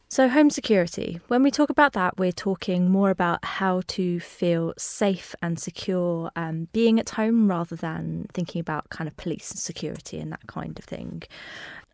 So, 0.09 0.29
home 0.29 0.51
security. 0.51 1.21
When 1.29 1.45
we 1.45 1.53
talk 1.53 1.71
about 1.71 1.93
that, 1.93 2.19
we're 2.19 2.33
talking 2.33 2.91
more 2.91 3.11
about 3.11 3.45
how 3.45 3.83
to 3.87 4.19
feel 4.19 4.75
safe 4.77 5.37
and 5.41 5.61
secure 5.61 6.33
um, 6.35 6.67
being 6.73 6.99
at 6.99 7.11
home 7.11 7.49
rather 7.49 7.77
than 7.77 8.27
thinking 8.35 8.61
about 8.61 8.91
kind 8.91 9.07
of 9.07 9.17
police 9.17 9.53
and 9.53 9.61
security 9.61 10.19
and 10.19 10.33
that 10.33 10.49
kind 10.49 10.77
of 10.81 10.85
thing. 10.85 11.23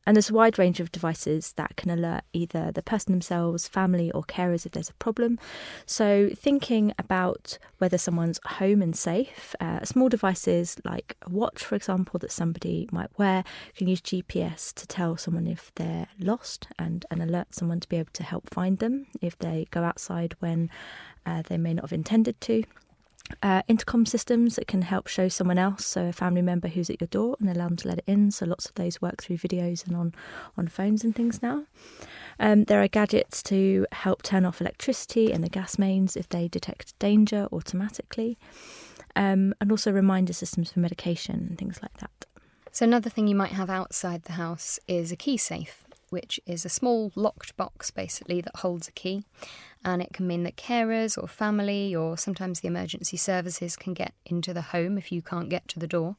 And 0.07 0.17
there's 0.17 0.31
a 0.31 0.35
wide 0.35 0.59
range 0.59 0.79
of 0.79 0.93
devices 0.93 1.53
that 1.57 1.77
can 1.77 1.91
alert 1.91 2.23
either 2.33 2.71
the 2.71 2.83
person 2.83 3.13
themselves, 3.13 3.67
family, 3.67 4.13
or 4.13 4.23
carers 4.23 4.65
if 4.65 4.73
there's 4.73 4.89
a 4.89 4.95
problem. 4.95 5.39
So, 5.85 6.31
thinking 6.33 6.93
about 6.97 7.59
whether 7.79 7.99
someone's 7.99 8.39
home 8.47 8.83
and 8.83 8.95
safe, 8.95 9.57
uh, 9.61 9.85
small 9.85 10.09
devices 10.09 10.77
like 10.85 11.17
a 11.23 11.31
watch, 11.31 11.65
for 11.65 11.75
example, 11.75 12.19
that 12.21 12.31
somebody 12.31 12.89
might 12.93 13.11
wear 13.19 13.43
can 13.75 13.89
use 13.89 14.01
GPS 14.01 14.73
to 14.75 14.87
tell 14.87 15.17
someone 15.17 15.49
if 15.49 15.73
they're 15.75 16.07
lost 16.21 16.69
and, 16.79 17.05
and 17.11 17.21
alert 17.21 17.55
someone 17.55 17.81
to 17.81 17.89
be 17.89 17.97
able 17.97 18.13
to 18.13 18.23
help 18.23 18.49
find 18.49 18.79
them 18.79 19.07
if 19.21 19.37
they 19.39 19.67
go 19.71 19.83
outside 19.83 20.37
when 20.39 20.71
uh, 21.27 21.43
they 21.43 21.59
may 21.59 21.75
not 21.75 21.85
have 21.85 21.93
intended 21.93 22.41
to 22.41 22.63
uh, 23.43 23.63
intercom 23.69 24.07
systems 24.07 24.57
that 24.57 24.67
can 24.67 24.83
help 24.83 25.07
show 25.07 25.29
someone 25.29 25.59
else, 25.59 25.87
so 25.87 26.07
a 26.07 26.13
family 26.13 26.43
member 26.43 26.69
who's 26.69 26.91
at 26.91 27.01
your 27.01 27.09
door, 27.09 27.37
and 27.41 27.49
allow 27.49 27.69
them 27.69 27.77
to 27.79 27.89
let 27.89 27.99
it 27.99 28.05
in. 28.07 28.31
So 28.31 28.47
lots 28.47 28.67
of 28.67 28.75
those 28.75 29.01
work 29.01 29.23
through 29.23 29.39
videos 29.39 29.87
and 29.87 29.97
on 29.97 30.15
on 30.57 30.69
phones 30.69 31.05
and 31.05 31.15
things 31.15 31.43
now. 31.43 31.65
Um, 32.39 32.65
there 32.65 32.83
are 32.83 32.89
gadgets 32.89 33.43
to 33.45 33.87
help 33.93 34.23
turn 34.23 34.45
off 34.45 34.61
electricity 34.61 35.33
and 35.33 35.43
the 35.43 35.49
gas 35.49 35.79
mains 35.79 36.17
if 36.17 36.29
they 36.29 36.49
detect 36.49 36.99
danger 36.99 37.49
automatically, 37.53 38.39
um, 39.15 39.55
and 39.61 39.71
also 39.71 39.91
reminder 39.91 40.33
systems 40.33 40.73
for 40.73 40.81
medication 40.81 41.47
and 41.49 41.59
things 41.59 41.81
like 41.83 41.97
that. 41.99 42.11
So 42.73 42.85
another 42.85 43.09
thing 43.09 43.27
you 43.27 43.35
might 43.35 43.53
have 43.53 43.71
outside 43.71 44.25
the 44.25 44.33
house 44.33 44.79
is 44.87 45.11
a 45.11 45.17
key 45.17 45.39
safe 45.39 45.87
which 46.11 46.39
is 46.47 46.65
a 46.65 46.69
small 46.69 47.13
locked 47.15 47.57
box 47.57 47.91
basically 47.91 48.41
that 48.41 48.57
holds 48.57 48.89
a 48.89 48.93
key. 48.93 49.25
And 49.87 50.03
it 50.03 50.13
can 50.13 50.27
mean 50.27 50.43
that 50.43 50.57
carers 50.57 51.17
or 51.17 51.29
family 51.29 51.95
or 51.95 52.19
sometimes 52.19 52.59
the 52.59 52.67
emergency 52.67 53.17
services 53.17 53.77
can 53.77 53.95
get 53.95 54.15
into 54.25 54.53
the 54.53 54.61
home 54.61 54.99
if 54.99 55.13
you 55.13 55.23
can't 55.23 55.49
get 55.49 55.69
to 55.69 55.79
the 55.79 55.87
door. 55.87 56.17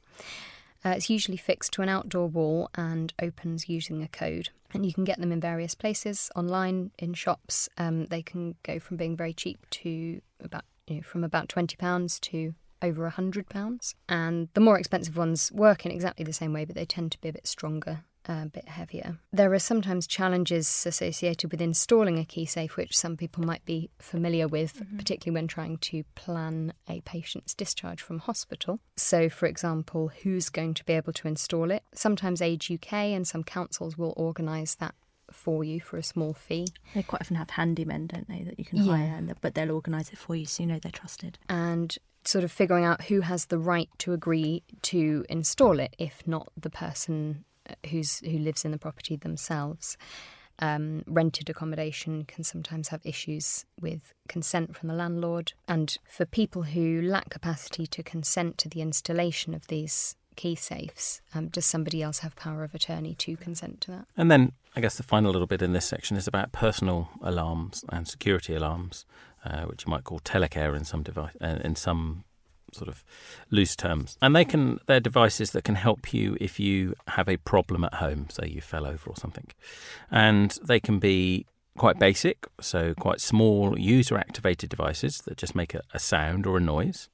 Uh, 0.86 0.92
it's 0.92 1.10
usually 1.10 1.36
fixed 1.36 1.74
to 1.74 1.82
an 1.82 1.90
outdoor 1.90 2.28
wall 2.28 2.70
and 2.76 3.14
opens 3.22 3.68
using 3.68 4.02
a 4.02 4.08
code. 4.08 4.50
And 4.74 4.86
you 4.86 4.94
can 4.94 5.04
get 5.04 5.20
them 5.20 5.34
in 5.34 5.42
various 5.42 5.76
places 5.76 6.32
online, 6.34 6.92
in 6.98 7.14
shops. 7.14 7.68
Um, 7.78 8.06
they 8.06 8.22
can 8.22 8.56
go 8.64 8.80
from 8.80 8.96
being 8.96 9.18
very 9.18 9.34
cheap 9.34 9.70
to 9.72 10.22
about 10.42 10.64
you 10.88 10.96
know, 10.96 11.02
from 11.02 11.26
about 11.26 11.50
twenty 11.50 11.76
pounds 11.76 12.22
to 12.22 12.56
over 12.82 13.06
a 13.06 13.10
hundred 13.10 13.50
pounds. 13.50 13.96
And 14.08 14.48
the 14.54 14.62
more 14.62 14.80
expensive 14.80 15.18
ones 15.18 15.52
work 15.52 15.86
in 15.86 15.92
exactly 15.92 16.24
the 16.24 16.32
same 16.32 16.54
way, 16.54 16.64
but 16.64 16.76
they 16.76 16.86
tend 16.86 17.12
to 17.12 17.20
be 17.20 17.28
a 17.28 17.34
bit 17.34 17.48
stronger 17.48 18.06
a 18.28 18.46
bit 18.46 18.68
heavier. 18.68 19.18
There 19.32 19.54
are 19.54 19.60
sometimes 19.60 20.08
challenges 20.08 20.86
associated 20.86 21.52
with 21.52 21.62
installing 21.62 22.20
a 22.20 22.26
key 22.26 22.46
safe, 22.46 22.78
which 22.78 22.98
some 22.98 23.18
people 23.18 23.44
might 23.44 23.66
be 23.66 23.90
familiar 24.00 24.48
with, 24.48 24.76
mm-hmm. 24.76 24.98
particularly 24.98 25.40
when 25.40 25.48
trying 25.48 25.78
to 25.78 26.04
plan 26.16 26.74
a 26.88 27.02
patient's 27.02 27.54
discharge 27.54 28.02
from 28.02 28.20
hospital. 28.20 28.80
So, 28.96 29.30
for 29.30 29.46
example, 29.46 30.12
who's 30.24 30.50
going 30.50 30.74
to 30.76 30.84
be 30.84 30.94
able 30.94 31.14
to 31.14 31.28
install 31.28 31.72
it? 31.72 31.84
Sometimes 31.94 32.42
Age 32.42 32.72
UK 32.72 32.94
and 32.94 33.28
some 33.28 33.44
councils 33.44 33.98
will 33.98 34.14
organise 34.18 34.76
that 34.76 34.96
for 35.32 35.64
you 35.64 35.80
for 35.82 35.98
a 35.98 36.04
small 36.04 36.34
fee. 36.34 36.68
They 36.94 37.04
quite 37.04 37.22
often 37.22 37.36
have 37.36 37.50
handymen, 37.50 38.08
don't 38.08 38.28
they, 38.28 38.44
that 38.44 38.58
you 38.58 38.66
can 38.66 38.84
yeah. 38.84 38.96
hire, 38.96 39.22
but 39.42 39.56
they'll 39.56 39.72
organise 39.72 40.10
it 40.10 40.18
for 40.18 40.36
you 40.36 40.46
so 40.46 40.64
you 40.64 40.68
know 40.68 40.80
they're 40.80 40.92
trusted. 40.92 41.38
And 41.50 41.98
sort 42.28 42.44
of 42.44 42.52
figuring 42.52 42.84
out 42.84 43.04
who 43.06 43.22
has 43.22 43.46
the 43.46 43.58
right 43.58 43.90
to 44.00 44.14
agree 44.14 44.64
to 44.84 45.26
install 45.30 45.80
it, 45.80 45.96
if 45.98 46.28
not 46.28 46.50
the 46.58 46.70
person 46.70 47.46
who's 47.90 48.20
who 48.20 48.38
lives 48.38 48.66
in 48.66 48.72
the 48.72 48.78
property 48.78 49.16
themselves. 49.16 49.98
Um, 50.60 51.04
rented 51.06 51.50
accommodation 51.52 52.26
can 52.26 52.44
sometimes 52.44 52.88
have 52.88 53.02
issues 53.06 53.66
with 53.80 54.14
consent 54.28 54.76
from 54.76 54.88
the 54.88 54.96
landlord. 54.96 55.54
And 55.68 55.96
for 56.10 56.26
people 56.26 56.64
who 56.64 57.02
lack 57.02 57.30
capacity 57.30 57.86
to 57.88 58.02
consent 58.02 58.58
to 58.60 58.70
the 58.70 58.82
installation 58.82 59.54
of 59.54 59.68
these 59.68 60.16
key 60.36 60.56
safes, 60.56 61.22
um, 61.36 61.50
does 61.50 61.66
somebody 61.66 62.02
else 62.02 62.20
have 62.20 62.36
power 62.36 62.64
of 62.64 62.74
attorney 62.74 63.14
to 63.16 63.38
consent 63.38 63.82
to 63.82 63.92
that? 63.92 64.08
And 64.16 64.32
then 64.32 64.54
I 64.76 64.82
guess 64.82 64.96
the 64.96 65.04
final 65.04 65.32
little 65.32 65.48
bit 65.48 65.62
in 65.62 65.74
this 65.74 65.86
section 65.86 66.18
is 66.18 66.28
about 66.28 66.52
personal 66.52 67.10
alarms 67.22 67.84
and 67.90 68.08
security 68.08 68.56
alarms, 68.56 69.06
uh, 69.46 69.64
which 69.64 69.86
you 69.86 69.92
might 69.92 70.06
call 70.06 70.20
telecare 70.20 70.76
in 70.76 70.86
some 70.86 71.04
device, 71.04 71.36
uh, 71.42 71.60
in 71.64 71.76
some 71.76 72.24
sort 72.74 72.88
of 72.88 73.04
loose 73.52 73.76
terms. 73.76 74.18
And 74.22 74.36
they 74.36 74.46
can 74.46 74.80
they're 74.88 75.00
devices 75.00 75.52
that 75.52 75.64
can 75.64 75.76
help 75.76 76.14
you 76.14 76.38
if 76.40 76.60
you 76.60 76.96
have 77.08 77.28
a 77.28 77.38
problem 77.38 77.84
at 77.84 77.96
home, 77.96 78.28
say 78.30 78.48
you 78.48 78.62
fell 78.62 78.86
over 78.86 79.10
or 79.10 79.16
something. 79.16 79.48
And 80.12 80.58
they 80.64 80.80
can 80.80 81.00
be 81.00 81.46
quite 81.78 82.00
basic, 82.00 82.48
so 82.60 82.94
quite 82.96 83.22
small 83.22 83.78
user 83.78 84.18
activated 84.18 84.70
devices 84.70 85.20
that 85.26 85.38
just 85.38 85.56
make 85.56 85.74
a, 85.74 85.82
a 85.94 86.00
sound 86.00 86.48
or 86.48 86.58
a 86.58 86.62
noise. 86.62 87.10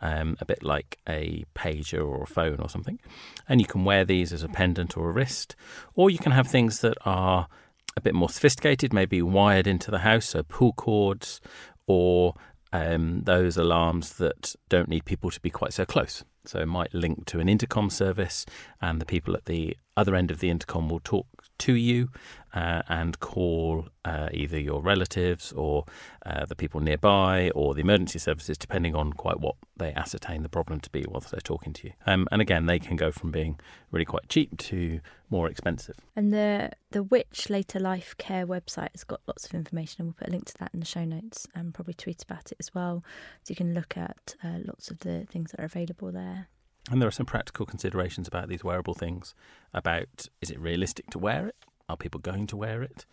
Um, 0.00 0.36
a 0.38 0.44
bit 0.44 0.62
like 0.62 0.98
a 1.08 1.44
pager 1.54 2.06
or 2.06 2.24
a 2.24 2.26
phone 2.26 2.58
or 2.60 2.68
something. 2.68 3.00
And 3.48 3.58
you 3.58 3.66
can 3.66 3.84
wear 3.84 4.04
these 4.04 4.34
as 4.34 4.42
a 4.42 4.48
pendant 4.48 4.98
or 4.98 5.08
a 5.08 5.12
wrist, 5.12 5.56
or 5.94 6.10
you 6.10 6.18
can 6.18 6.32
have 6.32 6.46
things 6.46 6.80
that 6.80 6.98
are 7.06 7.48
a 7.96 8.00
bit 8.00 8.14
more 8.14 8.28
sophisticated, 8.28 8.92
maybe 8.92 9.22
wired 9.22 9.66
into 9.66 9.90
the 9.90 10.00
house, 10.00 10.26
so 10.26 10.42
pull 10.42 10.72
cords, 10.72 11.40
or 11.86 12.34
um, 12.74 13.22
those 13.22 13.56
alarms 13.56 14.14
that 14.14 14.56
don't 14.68 14.88
need 14.88 15.04
people 15.04 15.30
to 15.30 15.40
be 15.40 15.48
quite 15.48 15.72
so 15.72 15.84
close. 15.84 16.24
So 16.44 16.58
it 16.58 16.66
might 16.66 16.92
link 16.92 17.24
to 17.26 17.38
an 17.38 17.48
intercom 17.48 17.88
service, 17.88 18.44
and 18.82 19.00
the 19.00 19.06
people 19.06 19.34
at 19.34 19.44
the 19.44 19.76
other 19.96 20.16
end 20.16 20.32
of 20.32 20.40
the 20.40 20.50
intercom 20.50 20.88
will 20.88 21.00
talk 21.00 21.43
to 21.58 21.74
you 21.74 22.08
uh, 22.52 22.82
and 22.88 23.18
call 23.20 23.88
uh, 24.04 24.28
either 24.32 24.58
your 24.58 24.80
relatives 24.82 25.52
or 25.52 25.84
uh, 26.24 26.44
the 26.46 26.54
people 26.54 26.80
nearby 26.80 27.50
or 27.54 27.74
the 27.74 27.80
emergency 27.80 28.18
services, 28.18 28.56
depending 28.56 28.94
on 28.94 29.12
quite 29.12 29.40
what 29.40 29.56
they 29.76 29.92
ascertain 29.94 30.42
the 30.42 30.48
problem 30.48 30.80
to 30.80 30.90
be 30.90 31.04
whilst 31.08 31.30
they're 31.30 31.40
talking 31.40 31.72
to 31.72 31.88
you. 31.88 31.92
Um, 32.06 32.28
and 32.30 32.40
again, 32.40 32.66
they 32.66 32.78
can 32.78 32.96
go 32.96 33.10
from 33.10 33.30
being 33.30 33.58
really 33.90 34.04
quite 34.04 34.28
cheap 34.28 34.56
to 34.58 35.00
more 35.30 35.48
expensive. 35.48 35.96
And 36.14 36.32
the 36.32 36.70
the 36.90 37.02
Which 37.02 37.50
Later 37.50 37.80
Life 37.80 38.16
Care 38.18 38.46
website 38.46 38.92
has 38.92 39.02
got 39.04 39.20
lots 39.26 39.46
of 39.46 39.54
information, 39.54 40.02
and 40.02 40.06
we'll 40.08 40.14
put 40.14 40.28
a 40.28 40.30
link 40.30 40.44
to 40.46 40.58
that 40.58 40.70
in 40.72 40.80
the 40.80 40.86
show 40.86 41.04
notes 41.04 41.48
and 41.54 41.74
probably 41.74 41.94
tweet 41.94 42.22
about 42.22 42.52
it 42.52 42.56
as 42.60 42.72
well, 42.72 43.02
so 43.42 43.50
you 43.50 43.56
can 43.56 43.74
look 43.74 43.96
at 43.96 44.36
uh, 44.44 44.58
lots 44.64 44.90
of 44.90 45.00
the 45.00 45.26
things 45.30 45.50
that 45.50 45.60
are 45.60 45.64
available 45.64 46.12
there. 46.12 46.48
And 46.90 47.00
there 47.00 47.08
are 47.08 47.12
some 47.12 47.26
practical 47.26 47.64
considerations 47.64 48.28
about 48.28 48.48
these 48.48 48.62
wearable 48.62 48.94
things 48.94 49.34
about 49.72 50.28
is 50.40 50.50
it 50.50 50.58
realistic 50.58 51.10
to 51.10 51.18
wear 51.18 51.48
it? 51.48 51.56
Are 51.88 51.96
people 51.96 52.20
going 52.20 52.46
to 52.48 52.56
wear 52.56 52.82
it? 52.82 53.06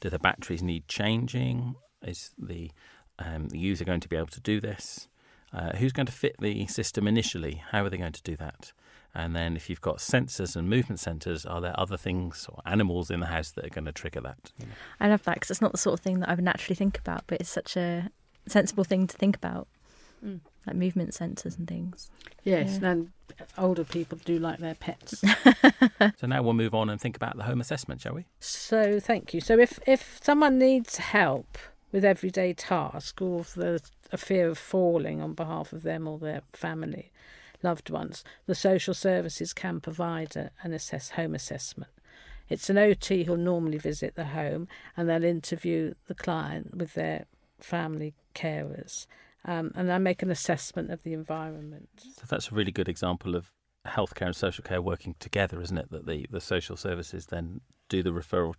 Do 0.00 0.10
the 0.10 0.18
batteries 0.18 0.62
need 0.62 0.88
changing? 0.88 1.76
Is 2.02 2.30
the, 2.38 2.70
um, 3.18 3.48
the 3.48 3.58
user 3.58 3.84
going 3.84 4.00
to 4.00 4.08
be 4.08 4.16
able 4.16 4.26
to 4.28 4.40
do 4.40 4.60
this? 4.60 5.08
Uh, 5.52 5.76
who's 5.76 5.92
going 5.92 6.06
to 6.06 6.12
fit 6.12 6.36
the 6.40 6.66
system 6.66 7.06
initially? 7.06 7.62
How 7.70 7.84
are 7.84 7.88
they 7.88 7.96
going 7.96 8.12
to 8.12 8.22
do 8.22 8.36
that? 8.36 8.72
And 9.16 9.36
then, 9.36 9.54
if 9.54 9.70
you've 9.70 9.80
got 9.80 9.98
sensors 9.98 10.56
and 10.56 10.68
movement 10.68 11.00
sensors, 11.00 11.48
are 11.48 11.60
there 11.60 11.78
other 11.78 11.96
things 11.96 12.48
or 12.52 12.60
animals 12.66 13.12
in 13.12 13.20
the 13.20 13.26
house 13.26 13.52
that 13.52 13.64
are 13.64 13.70
going 13.70 13.84
to 13.84 13.92
trigger 13.92 14.20
that? 14.22 14.50
You 14.58 14.66
know? 14.66 14.72
I 14.98 15.08
love 15.08 15.22
that 15.22 15.34
because 15.34 15.52
it's 15.52 15.62
not 15.62 15.70
the 15.70 15.78
sort 15.78 15.94
of 15.94 16.00
thing 16.00 16.18
that 16.18 16.28
I 16.28 16.34
would 16.34 16.42
naturally 16.42 16.74
think 16.74 16.98
about, 16.98 17.22
but 17.28 17.40
it's 17.40 17.48
such 17.48 17.76
a 17.76 18.10
sensible 18.48 18.82
thing 18.82 19.06
to 19.06 19.16
think 19.16 19.36
about. 19.36 19.68
Mm 20.24 20.40
like 20.66 20.76
movement 20.76 21.10
sensors 21.10 21.58
and 21.58 21.68
things. 21.68 22.10
Yes, 22.42 22.78
yeah. 22.80 22.90
and 22.90 23.12
older 23.58 23.84
people 23.84 24.18
do 24.24 24.38
like 24.38 24.58
their 24.58 24.74
pets. 24.74 25.20
so 26.16 26.26
now 26.26 26.42
we'll 26.42 26.52
move 26.52 26.74
on 26.74 26.90
and 26.90 27.00
think 27.00 27.16
about 27.16 27.36
the 27.36 27.44
home 27.44 27.60
assessment, 27.60 28.00
shall 28.00 28.14
we? 28.14 28.26
So 28.40 29.00
thank 29.00 29.34
you. 29.34 29.40
So 29.40 29.58
if 29.58 29.78
if 29.86 30.20
someone 30.22 30.58
needs 30.58 30.98
help 30.98 31.58
with 31.92 32.04
everyday 32.04 32.52
tasks 32.52 33.22
or 33.22 33.40
if 33.40 33.54
there's 33.54 33.92
a 34.12 34.16
fear 34.16 34.48
of 34.48 34.58
falling 34.58 35.20
on 35.20 35.32
behalf 35.34 35.72
of 35.72 35.82
them 35.82 36.08
or 36.08 36.18
their 36.18 36.42
family, 36.52 37.12
loved 37.62 37.90
ones, 37.90 38.24
the 38.46 38.54
social 38.54 38.94
services 38.94 39.52
can 39.52 39.80
provide 39.80 40.36
a, 40.36 40.50
an 40.62 40.72
assess 40.72 41.10
home 41.10 41.34
assessment. 41.34 41.90
It's 42.48 42.68
an 42.68 42.76
OT 42.76 43.24
who'll 43.24 43.36
normally 43.36 43.78
visit 43.78 44.16
the 44.16 44.26
home 44.26 44.68
and 44.96 45.08
they'll 45.08 45.24
interview 45.24 45.94
the 46.08 46.14
client 46.14 46.76
with 46.76 46.94
their 46.94 47.24
family 47.58 48.14
carers 48.34 49.06
um, 49.44 49.72
and 49.74 49.92
I 49.92 49.98
make 49.98 50.22
an 50.22 50.30
assessment 50.30 50.90
of 50.90 51.02
the 51.02 51.12
environment. 51.12 51.88
So 52.16 52.22
that's 52.28 52.50
a 52.50 52.54
really 52.54 52.72
good 52.72 52.88
example 52.88 53.34
of 53.34 53.50
healthcare 53.86 54.26
and 54.26 54.36
social 54.36 54.62
care 54.64 54.80
working 54.80 55.14
together, 55.18 55.60
isn't 55.60 55.76
it? 55.76 55.90
That 55.90 56.06
the, 56.06 56.26
the 56.30 56.40
social 56.40 56.76
services 56.76 57.26
then 57.26 57.60
do 57.88 58.02
the 58.02 58.10
referral 58.10 58.54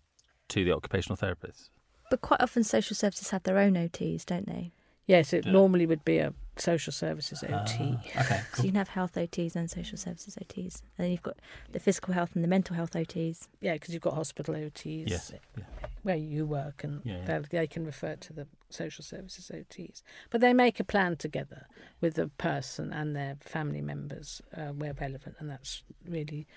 to 0.50 0.64
the 0.64 0.72
occupational 0.72 1.18
therapists. 1.18 1.70
But 2.12 2.22
quite 2.22 2.42
often, 2.42 2.64
social 2.64 2.96
services 2.96 3.32
have 3.32 3.44
their 3.44 3.58
own 3.58 3.74
OTs, 3.74 4.26
don't 4.26 4.46
they? 4.48 4.72
Yes, 5.08 5.34
it 5.34 5.46
Yeah. 5.46 5.52
normally 5.52 5.86
would 5.88 6.06
be 6.06 6.20
a 6.20 6.34
social 6.58 6.94
services 6.94 7.44
OT. 7.44 7.52
Ah, 7.54 8.22
okay. 8.22 8.42
So 8.54 8.64
you 8.64 8.70
can 8.70 8.76
have 8.78 8.90
health 8.90 9.14
OTs 9.16 9.56
and 9.56 9.70
social 9.70 9.98
services 9.98 10.36
OTs. 10.42 10.82
And 10.98 11.06
then 11.06 11.12
you've 11.12 11.22
got 11.24 11.38
the 11.72 11.80
physical 11.80 12.14
health 12.14 12.32
and 12.36 12.44
the 12.44 12.48
mental 12.48 12.76
health 12.76 12.92
OTs. 12.94 13.48
Yeah, 13.60 13.74
because 13.74 13.94
you've 13.94 14.04
got 14.04 14.14
hospital 14.14 14.54
OTs 14.56 15.10
Yes. 15.10 15.32
Yeah. 15.58 15.64
where 16.04 16.16
you 16.16 16.46
work, 16.46 16.84
and 16.84 17.02
Yeah, 17.04 17.24
yeah. 17.28 17.40
they 17.50 17.68
can 17.68 17.86
refer 17.86 18.16
to 18.16 18.34
the 18.34 18.48
social 18.76 19.04
services 19.04 19.52
OTs. 19.54 20.02
But 20.30 20.42
they 20.42 20.54
make 20.54 20.80
a 20.80 20.84
plan 20.84 21.16
together 21.16 21.68
with 22.02 22.16
the 22.16 22.28
person 22.28 22.92
and 22.94 23.16
their 23.16 23.38
family 23.40 23.82
members 23.82 24.42
uh, 24.56 24.68
where 24.68 24.94
relevant, 25.00 25.36
and 25.40 25.50
that's 25.50 25.84
really, 26.08 26.48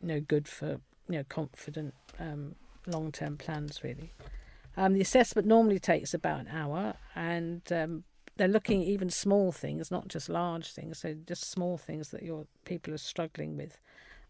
you 0.00 0.08
know, 0.08 0.20
good 0.20 0.46
for 0.46 0.80
you 1.08 1.18
know 1.18 1.24
confident 1.28 1.94
um, 2.18 2.54
long-term 2.86 3.36
plans. 3.36 3.82
Really, 3.82 4.12
um, 4.76 4.94
the 4.94 5.00
assessment 5.00 5.48
normally 5.48 5.78
takes 5.78 6.14
about 6.14 6.40
an 6.40 6.48
hour, 6.48 6.94
and 7.14 7.62
um, 7.72 8.04
they're 8.36 8.48
looking 8.48 8.82
at 8.82 8.88
even 8.88 9.10
small 9.10 9.52
things, 9.52 9.90
not 9.90 10.08
just 10.08 10.28
large 10.28 10.72
things. 10.72 10.98
So 10.98 11.14
just 11.26 11.50
small 11.50 11.76
things 11.76 12.10
that 12.10 12.22
your 12.22 12.46
people 12.64 12.94
are 12.94 12.98
struggling 12.98 13.56
with. 13.56 13.78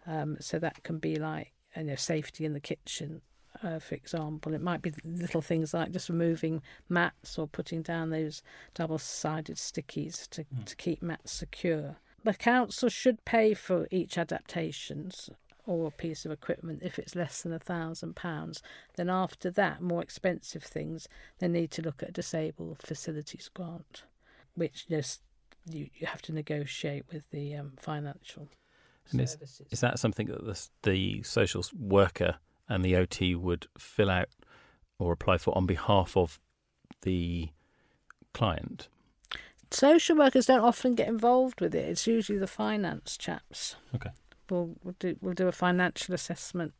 Um, 0.06 0.38
so 0.40 0.58
that 0.58 0.82
can 0.84 0.98
be 0.98 1.16
like 1.16 1.52
you 1.76 1.84
know 1.84 1.96
safety 1.96 2.44
in 2.44 2.54
the 2.54 2.60
kitchen, 2.60 3.20
uh, 3.62 3.78
for 3.78 3.94
example. 3.94 4.54
It 4.54 4.60
might 4.62 4.82
be 4.82 4.92
little 5.04 5.42
things 5.42 5.74
like 5.74 5.92
just 5.92 6.08
removing 6.08 6.62
mats 6.88 7.38
or 7.38 7.46
putting 7.46 7.82
down 7.82 8.10
those 8.10 8.42
double-sided 8.74 9.56
stickies 9.56 10.28
to 10.30 10.44
to 10.66 10.76
keep 10.76 11.02
mats 11.02 11.32
secure. 11.32 11.96
The 12.24 12.34
council 12.34 12.88
should 12.88 13.24
pay 13.24 13.54
for 13.54 13.86
each 13.90 14.18
adaptations 14.18 15.30
or 15.66 15.90
piece 15.90 16.24
of 16.24 16.32
equipment 16.32 16.82
if 16.82 16.98
it's 16.98 17.14
less 17.14 17.42
than 17.42 17.52
a 17.52 17.58
thousand 17.58 18.16
pounds. 18.16 18.62
Then 18.96 19.10
after 19.10 19.50
that, 19.50 19.82
more 19.82 20.02
expensive 20.02 20.62
things, 20.64 21.08
they 21.38 21.48
need 21.48 21.70
to 21.72 21.82
look 21.82 22.02
at 22.02 22.08
a 22.08 22.12
disabled 22.12 22.80
facilities 22.82 23.50
grant, 23.52 24.04
which 24.54 24.88
just 24.88 25.20
you, 25.70 25.88
you 25.94 26.06
have 26.06 26.22
to 26.22 26.32
negotiate 26.32 27.04
with 27.12 27.30
the 27.30 27.54
um, 27.54 27.72
financial 27.76 28.48
And 29.10 29.20
is- 29.20 29.32
services. 29.32 29.66
Is 29.70 29.80
that 29.80 29.98
something 29.98 30.26
that 30.28 30.44
the, 30.44 30.68
the 30.90 31.22
social 31.22 31.62
worker 31.78 32.36
and 32.68 32.84
the 32.84 32.96
OT 32.96 33.34
would 33.34 33.66
fill 33.78 34.10
out 34.10 34.28
or 34.98 35.12
apply 35.12 35.38
for 35.38 35.56
on 35.56 35.66
behalf 35.66 36.16
of 36.16 36.40
the 37.02 37.48
client? 38.34 38.88
Social 39.70 40.16
workers 40.16 40.46
don't 40.46 40.60
often 40.60 40.94
get 40.94 41.08
involved 41.08 41.60
with 41.60 41.74
it. 41.74 41.88
It's 41.88 42.06
usually 42.06 42.38
the 42.38 42.46
finance 42.46 43.16
chaps. 43.16 43.76
Okay. 43.94 44.10
We'll, 44.48 44.76
we'll 44.82 44.94
do 44.98 45.16
we'll 45.20 45.34
do 45.34 45.46
a 45.46 45.52
financial 45.52 46.14
assessment, 46.14 46.72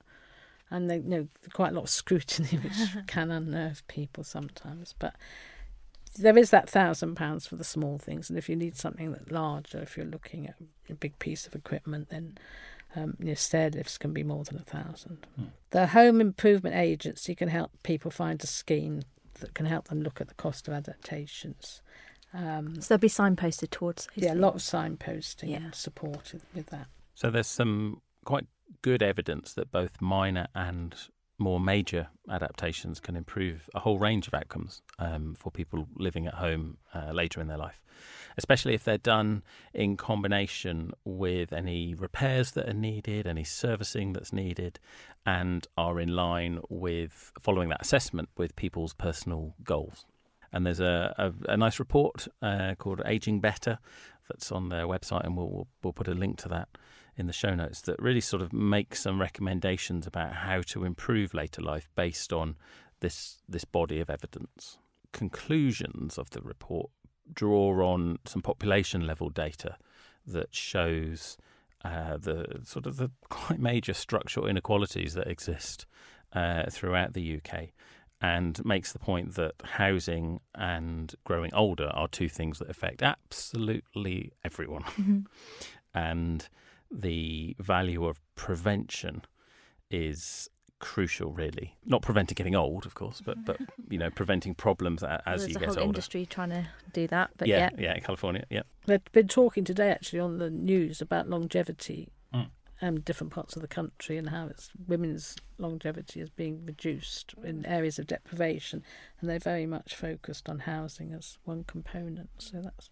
and 0.70 0.88
they 0.88 0.96
you 0.96 1.02
know 1.02 1.28
quite 1.52 1.72
a 1.72 1.74
lot 1.74 1.84
of 1.84 1.90
scrutiny, 1.90 2.58
which 2.62 3.06
can 3.06 3.30
unnerve 3.30 3.86
people 3.88 4.24
sometimes. 4.24 4.94
But 4.98 5.16
there 6.18 6.38
is 6.38 6.48
that 6.50 6.70
thousand 6.70 7.14
pounds 7.14 7.46
for 7.46 7.56
the 7.56 7.64
small 7.64 7.98
things, 7.98 8.30
and 8.30 8.38
if 8.38 8.48
you 8.48 8.56
need 8.56 8.76
something 8.76 9.12
that 9.12 9.30
larger, 9.30 9.80
if 9.80 9.96
you're 9.96 10.06
looking 10.06 10.46
at 10.46 10.54
a 10.88 10.94
big 10.94 11.18
piece 11.18 11.46
of 11.46 11.54
equipment, 11.54 12.08
then 12.08 12.38
um, 12.96 13.16
your 13.20 13.36
stair 13.36 13.70
lifts 13.70 13.98
can 13.98 14.12
be 14.12 14.22
more 14.22 14.44
than 14.44 14.56
a 14.58 14.62
thousand. 14.64 15.26
The 15.70 15.88
Home 15.88 16.20
Improvement 16.20 16.74
Agency 16.76 17.34
can 17.34 17.48
help 17.48 17.70
people 17.82 18.10
find 18.10 18.42
a 18.42 18.46
scheme 18.46 19.02
that 19.40 19.54
can 19.54 19.66
help 19.66 19.88
them 19.88 20.02
look 20.02 20.20
at 20.20 20.28
the 20.28 20.34
cost 20.34 20.66
of 20.68 20.74
adaptations. 20.74 21.82
Um, 22.34 22.80
So 22.80 22.94
they'll 22.94 22.98
be 22.98 23.08
signposted 23.08 23.70
towards 23.70 24.06
those 24.16 24.24
yeah, 24.24 24.34
a 24.34 24.36
lot 24.36 24.54
of 24.54 24.60
signposting 24.60 25.50
Yeah. 25.50 25.56
and 25.64 25.74
support 25.74 26.32
with- 26.32 26.44
with 26.54 26.66
that. 26.66 26.88
So 27.14 27.30
there's 27.30 27.46
some 27.46 28.00
quite 28.24 28.46
good 28.82 29.02
evidence 29.02 29.54
that 29.54 29.70
both 29.70 30.00
minor 30.00 30.46
and 30.54 30.94
more 31.38 31.60
major 31.60 32.08
adaptations 32.30 33.00
can 33.00 33.16
improve 33.16 33.68
a 33.74 33.80
whole 33.80 33.98
range 33.98 34.26
of 34.26 34.34
outcomes 34.34 34.82
um, 34.98 35.34
for 35.38 35.50
people 35.50 35.86
living 35.96 36.26
at 36.26 36.34
home 36.34 36.78
uh, 36.94 37.12
later 37.12 37.40
in 37.40 37.46
their 37.46 37.56
life, 37.56 37.80
especially 38.36 38.74
if 38.74 38.84
they're 38.84 38.98
done 38.98 39.42
in 39.72 39.96
combination 39.96 40.92
with 41.04 41.52
any 41.52 41.94
repairs 41.94 42.52
that 42.52 42.68
are 42.68 42.74
needed, 42.74 43.26
any 43.26 43.44
servicing 43.44 44.12
that's 44.12 44.32
needed, 44.32 44.78
and 45.24 45.66
are 45.76 46.00
in 46.00 46.14
line 46.14 46.60
with 46.68 47.32
following 47.40 47.68
that 47.68 47.80
assessment 47.80 48.28
with 48.36 48.56
people's 48.56 48.94
personal 48.94 49.54
goals. 49.62 50.04
And 50.52 50.64
there's 50.64 50.80
a, 50.80 51.14
a, 51.18 51.52
a 51.52 51.56
nice 51.56 51.78
report 51.78 52.26
uh, 52.40 52.74
called 52.78 53.02
Aging 53.04 53.40
Better 53.40 53.78
that's 54.28 54.52
on 54.52 54.68
their 54.68 54.86
website, 54.86 55.24
and 55.24 55.36
we'll, 55.36 55.66
we'll, 55.82 55.92
put 55.92 56.08
a 56.08 56.14
link 56.14 56.38
to 56.38 56.48
that 56.48 56.68
in 57.16 57.26
the 57.26 57.32
show 57.32 57.54
notes 57.54 57.80
that 57.82 58.00
really 58.00 58.20
sort 58.20 58.42
of 58.42 58.52
make 58.52 58.94
some 58.94 59.20
recommendations 59.20 60.06
about 60.06 60.32
how 60.32 60.62
to 60.62 60.84
improve 60.84 61.34
later 61.34 61.62
life 61.62 61.88
based 61.96 62.32
on 62.32 62.56
this 63.00 63.42
this 63.48 63.64
body 63.64 64.00
of 64.00 64.10
evidence. 64.10 64.78
Conclusions 65.12 66.18
of 66.18 66.30
the 66.30 66.40
report 66.40 66.90
draw 67.32 67.84
on 67.86 68.18
some 68.24 68.42
population 68.42 69.06
level 69.06 69.28
data 69.30 69.76
that 70.26 70.54
shows 70.54 71.36
uh, 71.84 72.16
the 72.16 72.60
sort 72.64 72.86
of 72.86 72.96
the 72.96 73.10
quite 73.28 73.58
major 73.58 73.94
structural 73.94 74.46
inequalities 74.46 75.14
that 75.14 75.26
exist 75.26 75.86
uh, 76.32 76.64
throughout 76.70 77.14
the 77.14 77.36
UK 77.36 77.68
and 78.20 78.64
makes 78.64 78.92
the 78.92 78.98
point 78.98 79.34
that 79.34 79.54
housing 79.64 80.40
and 80.54 81.14
growing 81.24 81.52
older 81.54 81.90
are 81.94 82.08
two 82.08 82.28
things 82.28 82.58
that 82.58 82.68
affect 82.68 83.02
absolutely 83.02 84.32
everyone. 84.44 84.82
Mhm. 84.82 85.26
and 85.94 86.48
the 86.90 87.54
value 87.60 88.06
of 88.06 88.20
prevention 88.34 89.22
is 89.90 90.48
crucial 90.80 91.32
really 91.32 91.76
not 91.84 92.02
preventing 92.02 92.36
getting 92.36 92.54
old 92.54 92.86
of 92.86 92.94
course 92.94 93.20
but 93.20 93.36
but 93.44 93.58
you 93.90 93.98
know 93.98 94.10
preventing 94.10 94.54
problems 94.54 95.02
as 95.02 95.20
There's 95.26 95.48
you 95.48 95.56
a 95.56 95.58
get 95.58 95.68
whole 95.70 95.78
older 95.78 95.84
industry 95.86 96.24
trying 96.24 96.50
to 96.50 96.66
do 96.92 97.08
that, 97.08 97.30
but 97.36 97.48
yeah 97.48 97.68
yeah, 97.72 97.80
yeah 97.86 97.94
in 97.96 98.00
california 98.00 98.44
yeah 98.48 98.62
They've 98.86 99.02
been 99.12 99.26
talking 99.28 99.64
today 99.64 99.90
actually 99.90 100.20
on 100.20 100.38
the 100.38 100.50
news 100.50 101.00
about 101.02 101.28
longevity 101.28 102.08
Mm. 102.32 102.50
Um, 102.80 103.00
different 103.00 103.32
parts 103.32 103.56
of 103.56 103.62
the 103.62 103.68
country 103.68 104.16
and 104.16 104.30
how 104.30 104.46
it's 104.46 104.70
women's 104.86 105.36
longevity 105.58 106.20
is 106.20 106.30
being 106.30 106.64
reduced 106.64 107.34
in 107.42 107.66
areas 107.66 107.98
of 107.98 108.06
deprivation, 108.06 108.82
and 109.20 109.28
they're 109.28 109.38
very 109.38 109.66
much 109.66 109.94
focused 109.94 110.48
on 110.48 110.60
housing 110.60 111.12
as 111.12 111.38
one 111.44 111.64
component. 111.64 112.30
So 112.38 112.60
that's 112.62 112.90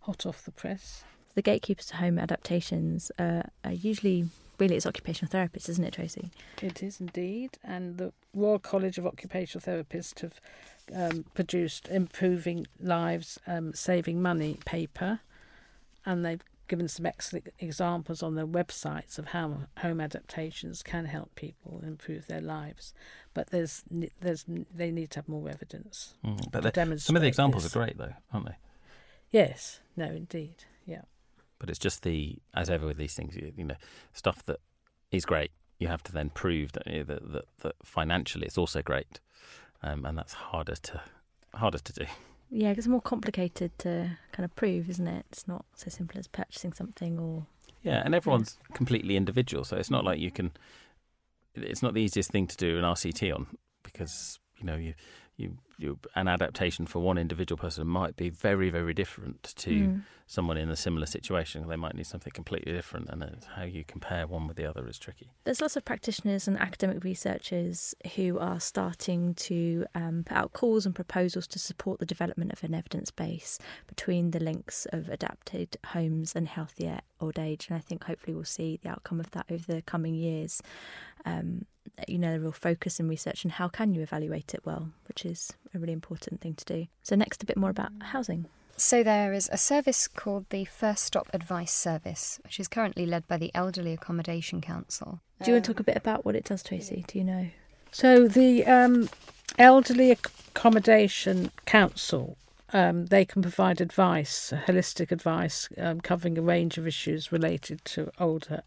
hot 0.00 0.24
off 0.26 0.44
the 0.44 0.52
press. 0.52 1.04
the 1.34 1.42
gatekeepers 1.42 1.86
to 1.86 1.96
home 1.96 2.18
adaptations 2.18 3.10
uh, 3.18 3.42
are 3.64 3.72
usually 3.72 4.28
really 4.58 4.76
it's 4.76 4.86
occupational 4.86 5.30
therapists, 5.32 5.68
isn't 5.68 5.84
it, 5.84 5.94
Tracy? 5.94 6.30
It 6.62 6.82
is 6.82 7.00
indeed, 7.00 7.58
and 7.64 7.98
the 7.98 8.12
Royal 8.34 8.58
College 8.60 8.98
of 8.98 9.06
Occupational 9.06 9.64
Therapists 9.66 10.20
have 10.20 10.40
um, 10.94 11.24
produced 11.34 11.88
"Improving 11.88 12.66
Lives, 12.80 13.38
um, 13.46 13.72
Saving 13.74 14.22
Money" 14.22 14.58
paper, 14.64 15.20
and 16.06 16.24
they've 16.24 16.44
given 16.68 16.88
some 16.88 17.06
excellent 17.06 17.48
examples 17.58 18.22
on 18.22 18.34
their 18.34 18.46
websites 18.46 19.18
of 19.18 19.26
how 19.26 19.64
home 19.78 20.00
adaptations 20.00 20.82
can 20.82 21.04
help 21.06 21.34
people 21.34 21.80
improve 21.84 22.26
their 22.26 22.40
lives. 22.40 22.94
But 23.34 23.50
there's 23.50 23.82
there's 24.20 24.44
they 24.74 24.90
need 24.90 25.10
to 25.12 25.18
have 25.18 25.28
more 25.28 25.48
evidence. 25.48 26.14
Mm, 26.24 26.40
to 26.40 26.50
but 26.50 27.00
some 27.00 27.16
of 27.16 27.22
the 27.22 27.28
examples 27.28 27.64
this. 27.64 27.74
are 27.74 27.78
great 27.78 27.98
though 27.98 28.14
aren't 28.32 28.46
they 28.46 28.56
Yes, 29.30 29.80
no, 29.96 30.06
indeed, 30.06 30.64
yeah. 30.86 31.02
but 31.58 31.68
it's 31.68 31.78
just 31.78 32.02
the 32.04 32.38
as 32.54 32.70
ever 32.70 32.86
with 32.86 32.98
these 32.98 33.14
things 33.14 33.34
you, 33.34 33.52
you 33.56 33.64
know 33.64 33.74
stuff 34.12 34.44
that 34.44 34.60
is 35.10 35.24
great 35.24 35.50
you 35.78 35.88
have 35.88 36.02
to 36.04 36.12
then 36.12 36.30
prove 36.30 36.72
that, 36.72 36.86
you 36.86 36.98
know, 36.98 37.04
that, 37.04 37.32
that, 37.32 37.44
that 37.62 37.74
financially 37.82 38.46
it's 38.46 38.56
also 38.58 38.80
great 38.80 39.20
um, 39.82 40.04
and 40.04 40.16
that's 40.16 40.34
harder 40.34 40.76
to 40.76 41.00
harder 41.54 41.78
to 41.78 41.92
do 41.92 42.04
Yeah, 42.56 42.70
'cause 42.70 42.78
it's 42.78 42.86
more 42.86 43.00
complicated 43.00 43.76
to 43.80 44.16
kind 44.30 44.44
of 44.44 44.54
prove, 44.54 44.88
isn't 44.88 45.08
it? 45.08 45.26
It's 45.32 45.48
not 45.48 45.64
so 45.74 45.90
simple 45.90 46.20
as 46.20 46.28
purchasing 46.28 46.72
something 46.72 47.18
or 47.18 47.46
Yeah, 47.82 48.00
and 48.04 48.14
everyone's 48.14 48.56
completely 48.74 49.16
individual, 49.16 49.64
so 49.64 49.76
it's 49.76 49.90
not 49.90 50.04
like 50.04 50.20
you 50.20 50.30
can. 50.30 50.52
It's 51.54 51.82
not 51.82 51.94
the 51.94 52.00
easiest 52.00 52.30
thing 52.30 52.46
to 52.46 52.56
do 52.56 52.78
an 52.78 52.84
RCT 52.84 53.32
on 53.32 53.58
because 53.82 54.38
you 54.56 54.64
know 54.64 54.76
you 54.76 54.94
you 55.36 55.58
you 55.78 55.98
an 56.14 56.28
adaptation 56.28 56.86
for 56.86 57.00
one 57.00 57.18
individual 57.18 57.58
person 57.58 57.86
might 57.86 58.16
be 58.16 58.28
very 58.30 58.70
very 58.70 58.94
different 58.94 59.42
to 59.56 59.70
Mm. 59.70 60.02
someone 60.26 60.56
in 60.56 60.70
a 60.70 60.76
similar 60.76 61.06
situation. 61.06 61.66
They 61.68 61.76
might 61.76 61.94
need 61.94 62.06
something 62.06 62.32
completely 62.32 62.72
different, 62.72 63.10
and 63.10 63.22
it's 63.22 63.46
how 63.46 63.64
you 63.64 63.84
compare 63.84 64.26
one 64.26 64.46
with 64.46 64.56
the 64.56 64.64
other 64.64 64.88
is 64.88 64.98
tricky. 64.98 65.30
There's 65.44 65.60
lots 65.60 65.76
of 65.76 65.84
practitioners 65.84 66.48
and 66.48 66.58
academic 66.58 67.04
researchers 67.04 67.94
who 68.16 68.38
are 68.38 68.58
starting 68.60 69.34
to 69.34 69.84
um, 69.94 70.24
put 70.24 70.36
out 70.36 70.52
calls 70.52 70.86
and 70.86 70.94
proposals 70.94 71.46
to 71.48 71.58
support 71.58 71.98
the 72.00 72.06
development 72.06 72.52
of 72.52 72.64
an 72.64 72.74
evidence 72.74 73.10
base 73.10 73.58
between 73.86 74.30
the 74.30 74.40
links 74.40 74.86
of 74.92 75.08
adapted 75.08 75.76
homes 75.86 76.34
and 76.34 76.48
healthier 76.48 77.00
old 77.20 77.38
age. 77.38 77.66
And 77.68 77.76
I 77.76 77.80
think 77.80 78.04
hopefully 78.04 78.34
we'll 78.34 78.44
see 78.44 78.78
the 78.82 78.88
outcome 78.90 79.20
of 79.20 79.30
that 79.32 79.46
over 79.50 79.64
the 79.72 79.82
coming 79.82 80.14
years. 80.14 80.62
Um, 81.26 81.66
you 82.08 82.18
know, 82.18 82.32
the 82.32 82.40
real 82.40 82.52
focus 82.52 83.00
in 83.00 83.08
research 83.08 83.44
and 83.44 83.52
how 83.52 83.68
can 83.68 83.94
you 83.94 84.02
evaluate 84.02 84.54
it 84.54 84.60
well, 84.64 84.90
which 85.08 85.24
is 85.24 85.52
a 85.74 85.78
really 85.78 85.92
important 85.92 86.40
thing 86.40 86.54
to 86.54 86.64
do. 86.64 86.86
So, 87.02 87.16
next, 87.16 87.42
a 87.42 87.46
bit 87.46 87.56
more 87.56 87.70
about 87.70 87.90
housing. 88.00 88.46
So 88.76 89.04
there 89.04 89.32
is 89.32 89.48
a 89.52 89.56
service 89.56 90.08
called 90.08 90.46
the 90.50 90.64
First 90.64 91.04
Stop 91.04 91.28
Advice 91.32 91.72
Service, 91.72 92.40
which 92.42 92.58
is 92.58 92.66
currently 92.66 93.06
led 93.06 93.28
by 93.28 93.36
the 93.36 93.52
Elderly 93.54 93.92
Accommodation 93.92 94.60
Council. 94.60 95.20
Do 95.42 95.50
you 95.50 95.54
want 95.54 95.66
to 95.66 95.72
talk 95.72 95.80
a 95.80 95.84
bit 95.84 95.96
about 95.96 96.24
what 96.24 96.34
it 96.34 96.44
does, 96.44 96.64
Tracy? 96.64 97.04
Do 97.06 97.18
you 97.18 97.24
know? 97.24 97.46
So 97.92 98.26
the 98.26 98.66
um, 98.66 99.08
Elderly 99.58 100.10
Accommodation 100.10 101.52
Council 101.66 102.36
um, 102.74 103.06
they 103.06 103.24
can 103.24 103.40
provide 103.40 103.80
advice, 103.80 104.52
holistic 104.66 105.12
advice, 105.12 105.68
um, 105.78 106.00
covering 106.00 106.36
a 106.36 106.42
range 106.42 106.76
of 106.76 106.88
issues 106.88 107.30
related 107.30 107.84
to 107.84 108.10
older 108.18 108.62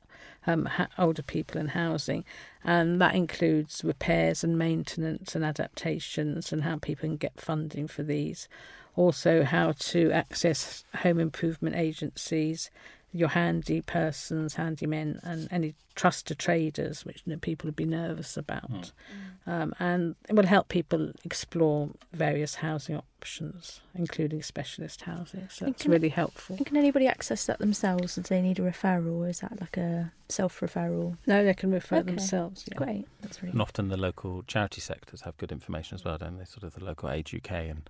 um, 0.46 0.70
older 0.98 1.22
people 1.22 1.60
and 1.60 1.72
housing, 1.72 2.24
and 2.64 3.00
that 3.02 3.16
includes 3.16 3.84
repairs 3.84 4.44
and 4.44 4.58
maintenance 4.58 5.36
and 5.36 5.44
adaptations 5.44 6.52
and 6.52 6.64
how 6.64 6.78
people 6.78 7.08
can 7.08 7.18
get 7.18 7.40
funding 7.40 7.88
for 7.88 8.04
these. 8.04 8.48
Also, 8.96 9.44
how 9.44 9.74
to 9.74 10.12
access 10.12 10.84
home 10.96 11.20
improvement 11.20 11.76
agencies, 11.76 12.72
your 13.18 13.30
handy 13.30 13.82
persons, 13.82 14.56
handymen, 14.56 15.20
and 15.24 15.48
any 15.50 15.74
trusted 15.96 16.38
traders, 16.38 17.04
which 17.04 17.24
you 17.26 17.34
know, 17.34 17.40
people 17.40 17.68
would 17.68 17.76
be 17.76 17.86
nervous 17.86 18.38
about. 18.38 18.70
Mm. 18.72 18.92
Um, 19.48 19.74
and 19.80 20.16
it 20.30 20.36
will 20.36 20.46
help 20.46 20.68
people 20.68 21.12
explore 21.24 21.90
various 22.14 22.56
housing 22.56 22.96
options, 22.96 23.82
including 23.96 24.44
specialist 24.44 25.02
housing. 25.02 25.48
So 25.50 25.66
it's 25.66 25.86
really 25.86 26.10
helpful. 26.10 26.58
can 26.58 26.78
anybody 26.78 27.08
access 27.08 27.46
that 27.48 27.60
themselves 27.60 28.18
if 28.18 28.28
they 28.28 28.42
need 28.42 28.60
a 28.60 28.62
referral, 28.62 29.22
or 29.22 29.30
is 29.30 29.40
that 29.40 29.60
like 29.60 29.78
a 29.78 30.12
self 30.30 30.60
referral? 30.60 31.18
No, 31.26 31.44
they 31.44 31.54
can 31.54 31.72
refer 31.72 31.98
okay. 31.98 32.12
themselves. 32.12 32.66
Yeah. 32.72 32.78
Great, 32.78 33.08
that's 33.22 33.42
really. 33.42 33.54
And 33.54 33.62
often 33.62 33.88
the 33.88 33.98
local 33.98 34.44
charity 34.44 34.82
sectors 34.82 35.22
have 35.22 35.36
good 35.38 35.52
information 35.52 35.96
as 35.96 36.06
well, 36.06 36.18
don't 36.18 36.38
they? 36.38 36.46
Sort 36.46 36.64
of 36.64 36.74
the 36.76 36.84
local 36.84 37.10
Age 37.10 37.34
UK 37.34 37.52
and. 37.52 37.90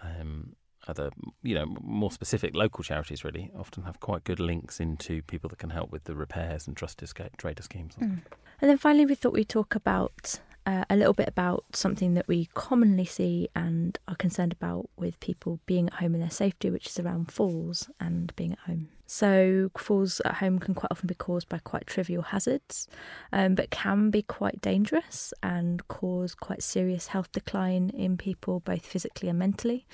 Um, 0.00 0.54
other, 0.88 1.10
you 1.42 1.54
know, 1.54 1.66
more 1.80 2.10
specific 2.10 2.54
local 2.54 2.82
charities 2.82 3.24
really 3.24 3.50
often 3.56 3.84
have 3.84 4.00
quite 4.00 4.24
good 4.24 4.40
links 4.40 4.80
into 4.80 5.22
people 5.22 5.48
that 5.50 5.58
can 5.58 5.70
help 5.70 5.90
with 5.90 6.04
the 6.04 6.14
repairs 6.14 6.66
and 6.66 6.76
trusted 6.76 7.10
trader 7.36 7.62
schemes. 7.62 7.94
Mm. 7.96 8.22
And 8.60 8.70
then 8.70 8.78
finally, 8.78 9.06
we 9.06 9.14
thought 9.14 9.32
we'd 9.32 9.48
talk 9.48 9.74
about 9.74 10.40
uh, 10.68 10.84
a 10.90 10.96
little 10.96 11.14
bit 11.14 11.28
about 11.28 11.64
something 11.72 12.12
that 12.12 12.28
we 12.28 12.46
commonly 12.52 13.06
see 13.06 13.48
and 13.56 13.98
are 14.06 14.14
concerned 14.14 14.52
about 14.52 14.90
with 14.98 15.18
people 15.18 15.60
being 15.64 15.86
at 15.86 15.94
home 15.94 16.12
and 16.12 16.22
their 16.22 16.28
safety, 16.30 16.68
which 16.68 16.86
is 16.88 17.00
around 17.00 17.32
falls 17.32 17.88
and 17.98 18.36
being 18.36 18.52
at 18.52 18.58
home. 18.58 18.90
So, 19.06 19.70
falls 19.78 20.20
at 20.26 20.34
home 20.34 20.58
can 20.58 20.74
quite 20.74 20.92
often 20.92 21.06
be 21.06 21.14
caused 21.14 21.48
by 21.48 21.56
quite 21.56 21.86
trivial 21.86 22.20
hazards, 22.20 22.86
um, 23.32 23.54
but 23.54 23.70
can 23.70 24.10
be 24.10 24.20
quite 24.20 24.60
dangerous 24.60 25.32
and 25.42 25.88
cause 25.88 26.34
quite 26.34 26.62
serious 26.62 27.06
health 27.06 27.32
decline 27.32 27.88
in 27.88 28.18
people, 28.18 28.60
both 28.60 28.84
physically 28.84 29.30
and 29.30 29.38
mentally. 29.38 29.86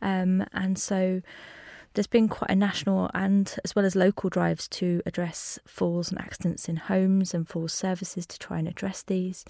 Um, 0.00 0.46
and 0.54 0.78
so, 0.78 1.20
there's 1.94 2.06
been 2.06 2.28
quite 2.28 2.50
a 2.50 2.56
national 2.56 3.10
and 3.14 3.56
as 3.64 3.74
well 3.74 3.84
as 3.84 3.94
local 3.94 4.28
drives 4.28 4.66
to 4.68 5.00
address 5.06 5.58
falls 5.66 6.10
and 6.10 6.20
accidents 6.20 6.68
in 6.68 6.76
homes 6.76 7.32
and 7.32 7.48
falls 7.48 7.72
services 7.72 8.26
to 8.26 8.38
try 8.38 8.58
and 8.58 8.68
address 8.68 9.02
these. 9.02 9.44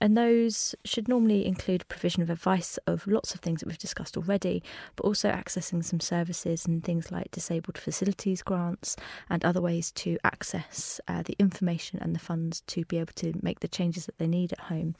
And 0.00 0.16
those 0.16 0.74
should 0.84 1.06
normally 1.06 1.46
include 1.46 1.86
provision 1.88 2.22
of 2.22 2.30
advice 2.30 2.78
of 2.86 3.06
lots 3.06 3.34
of 3.34 3.40
things 3.40 3.60
that 3.60 3.68
we've 3.68 3.78
discussed 3.78 4.16
already, 4.16 4.62
but 4.96 5.04
also 5.04 5.30
accessing 5.30 5.84
some 5.84 6.00
services 6.00 6.66
and 6.66 6.82
things 6.82 7.12
like 7.12 7.30
disabled 7.30 7.78
facilities 7.78 8.42
grants 8.42 8.96
and 9.28 9.44
other 9.44 9.60
ways 9.60 9.92
to 9.92 10.18
access 10.24 11.00
uh, 11.08 11.22
the 11.22 11.36
information 11.38 11.98
and 12.00 12.14
the 12.14 12.18
funds 12.18 12.62
to 12.62 12.84
be 12.86 12.98
able 12.98 13.12
to 13.14 13.32
make 13.42 13.60
the 13.60 13.68
changes 13.68 14.06
that 14.06 14.18
they 14.18 14.26
need 14.26 14.52
at 14.52 14.60
home 14.60 14.94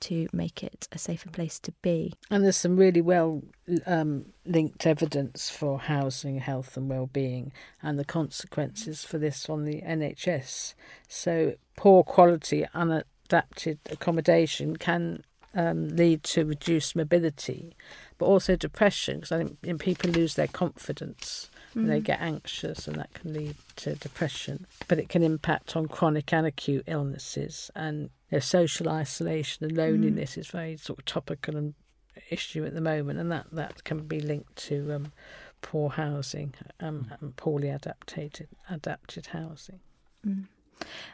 to 0.00 0.28
make 0.32 0.62
it 0.62 0.88
a 0.92 0.98
safer 0.98 1.28
place 1.30 1.58
to 1.58 1.72
be. 1.82 2.14
And 2.30 2.44
there's 2.44 2.56
some 2.56 2.76
really 2.76 3.02
well 3.02 3.42
um, 3.84 4.26
linked 4.46 4.86
evidence 4.86 5.50
for 5.50 5.78
housing, 5.78 6.38
health, 6.38 6.76
and 6.76 6.88
well-being, 6.88 7.52
and 7.82 7.98
the 7.98 8.04
consequences 8.04 9.04
for 9.04 9.18
this 9.18 9.48
on 9.48 9.64
the 9.64 9.82
NHS. 9.82 10.74
So 11.08 11.54
poor 11.76 12.02
quality, 12.04 12.64
unadapted 12.74 13.78
accommodation 13.90 14.76
can 14.76 15.22
um, 15.54 15.88
lead 15.88 16.22
to 16.24 16.44
reduced 16.44 16.94
mobility, 16.94 17.74
but 18.18 18.26
also 18.26 18.56
depression. 18.56 19.16
Because 19.16 19.32
I 19.32 19.44
think 19.44 19.80
people 19.80 20.10
lose 20.10 20.34
their 20.34 20.46
confidence 20.46 21.50
and 21.74 21.90
they 21.90 22.00
mm. 22.00 22.04
get 22.04 22.20
anxious, 22.20 22.88
and 22.88 22.96
that 22.96 23.12
can 23.14 23.32
lead 23.32 23.56
to 23.76 23.94
depression. 23.96 24.66
But 24.88 24.98
it 24.98 25.08
can 25.08 25.22
impact 25.22 25.76
on 25.76 25.88
chronic 25.88 26.32
and 26.32 26.46
acute 26.46 26.84
illnesses, 26.86 27.70
and 27.74 28.10
you 28.30 28.36
know, 28.36 28.38
social 28.40 28.88
isolation 28.88 29.66
and 29.66 29.76
loneliness 29.76 30.34
mm. 30.36 30.38
is 30.38 30.46
very 30.48 30.76
sort 30.76 31.00
of 31.00 31.04
topical 31.04 31.56
and 31.56 31.74
issue 32.30 32.64
at 32.64 32.74
the 32.74 32.80
moment, 32.80 33.18
and 33.18 33.30
that, 33.32 33.46
that 33.52 33.84
can 33.84 34.06
be 34.06 34.20
linked 34.20 34.56
to 34.56 34.92
um, 34.92 35.12
poor 35.62 35.90
housing 35.90 36.54
um, 36.80 37.08
mm. 37.10 37.20
and 37.20 37.36
poorly 37.36 37.68
adapted 37.68 38.48
adapted 38.70 39.26
housing. 39.26 39.80
Mm. 40.26 40.46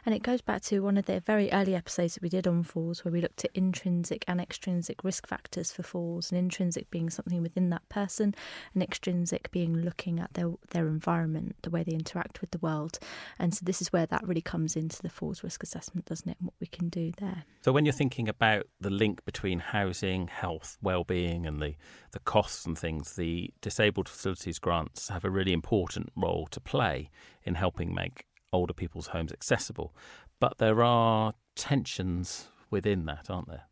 And 0.05 0.13
it 0.13 0.23
goes 0.23 0.41
back 0.41 0.61
to 0.63 0.81
one 0.81 0.97
of 0.97 1.05
the 1.05 1.19
very 1.19 1.51
early 1.51 1.75
episodes 1.75 2.15
that 2.15 2.23
we 2.23 2.29
did 2.29 2.47
on 2.47 2.63
falls, 2.63 3.03
where 3.03 3.11
we 3.11 3.21
looked 3.21 3.45
at 3.45 3.51
intrinsic 3.53 4.23
and 4.27 4.41
extrinsic 4.41 5.03
risk 5.03 5.27
factors 5.27 5.71
for 5.71 5.83
falls, 5.83 6.31
and 6.31 6.39
intrinsic 6.39 6.89
being 6.91 7.09
something 7.09 7.41
within 7.41 7.69
that 7.69 7.87
person, 7.89 8.35
and 8.73 8.83
extrinsic 8.83 9.51
being 9.51 9.75
looking 9.75 10.19
at 10.19 10.33
their 10.33 10.51
their 10.71 10.87
environment, 10.87 11.55
the 11.61 11.69
way 11.69 11.83
they 11.83 11.93
interact 11.93 12.41
with 12.41 12.51
the 12.51 12.57
world. 12.59 12.99
And 13.39 13.53
so 13.53 13.61
this 13.63 13.81
is 13.81 13.93
where 13.93 14.05
that 14.07 14.27
really 14.27 14.41
comes 14.41 14.75
into 14.75 15.01
the 15.01 15.09
falls 15.09 15.43
risk 15.43 15.63
assessment, 15.63 16.05
doesn't 16.05 16.29
it? 16.29 16.37
And 16.39 16.47
what 16.47 16.55
we 16.59 16.67
can 16.67 16.89
do 16.89 17.11
there. 17.17 17.45
So 17.61 17.71
when 17.71 17.85
you're 17.85 17.93
thinking 17.93 18.27
about 18.27 18.67
the 18.79 18.89
link 18.89 19.23
between 19.25 19.59
housing, 19.59 20.27
health, 20.27 20.77
well-being, 20.81 21.45
and 21.45 21.61
the 21.61 21.75
the 22.11 22.19
costs 22.19 22.65
and 22.65 22.77
things, 22.77 23.15
the 23.15 23.51
disabled 23.61 24.07
facilities 24.07 24.59
grants 24.59 25.09
have 25.09 25.25
a 25.25 25.29
really 25.29 25.53
important 25.53 26.11
role 26.15 26.47
to 26.51 26.59
play 26.59 27.09
in 27.43 27.55
helping 27.55 27.93
make 27.93 28.25
older 28.53 28.73
people's 28.73 29.07
homes 29.07 29.31
accessible. 29.31 29.93
But 30.39 30.57
there 30.59 30.83
are 30.83 31.33
tensions 31.55 32.49
within 32.69 33.05
that, 33.05 33.29
aren't 33.29 33.49
there? 33.49 33.63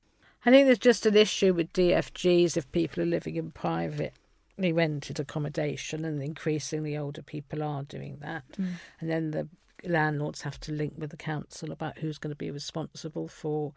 I 0.45 0.49
think 0.49 0.65
there's 0.65 0.79
just 0.79 1.05
an 1.05 1.15
issue 1.15 1.53
with 1.53 1.71
DFGs 1.73 2.57
if 2.57 2.71
people 2.71 3.03
are 3.03 3.07
living 3.07 3.35
in 3.35 3.51
privately 3.51 4.73
rented 4.73 5.19
accommodation, 5.19 6.03
and 6.03 6.21
increasingly 6.21 6.97
older 6.97 7.21
people 7.21 7.61
are 7.61 7.83
doing 7.83 8.17
that. 8.21 8.43
Mm. 8.57 8.73
And 8.99 9.09
then 9.09 9.31
the 9.31 9.47
landlords 9.83 10.41
have 10.41 10.59
to 10.61 10.71
link 10.71 10.93
with 10.97 11.11
the 11.11 11.17
council 11.17 11.71
about 11.71 11.99
who's 11.99 12.17
going 12.17 12.31
to 12.31 12.37
be 12.37 12.51
responsible 12.51 13.27
for 13.27 13.73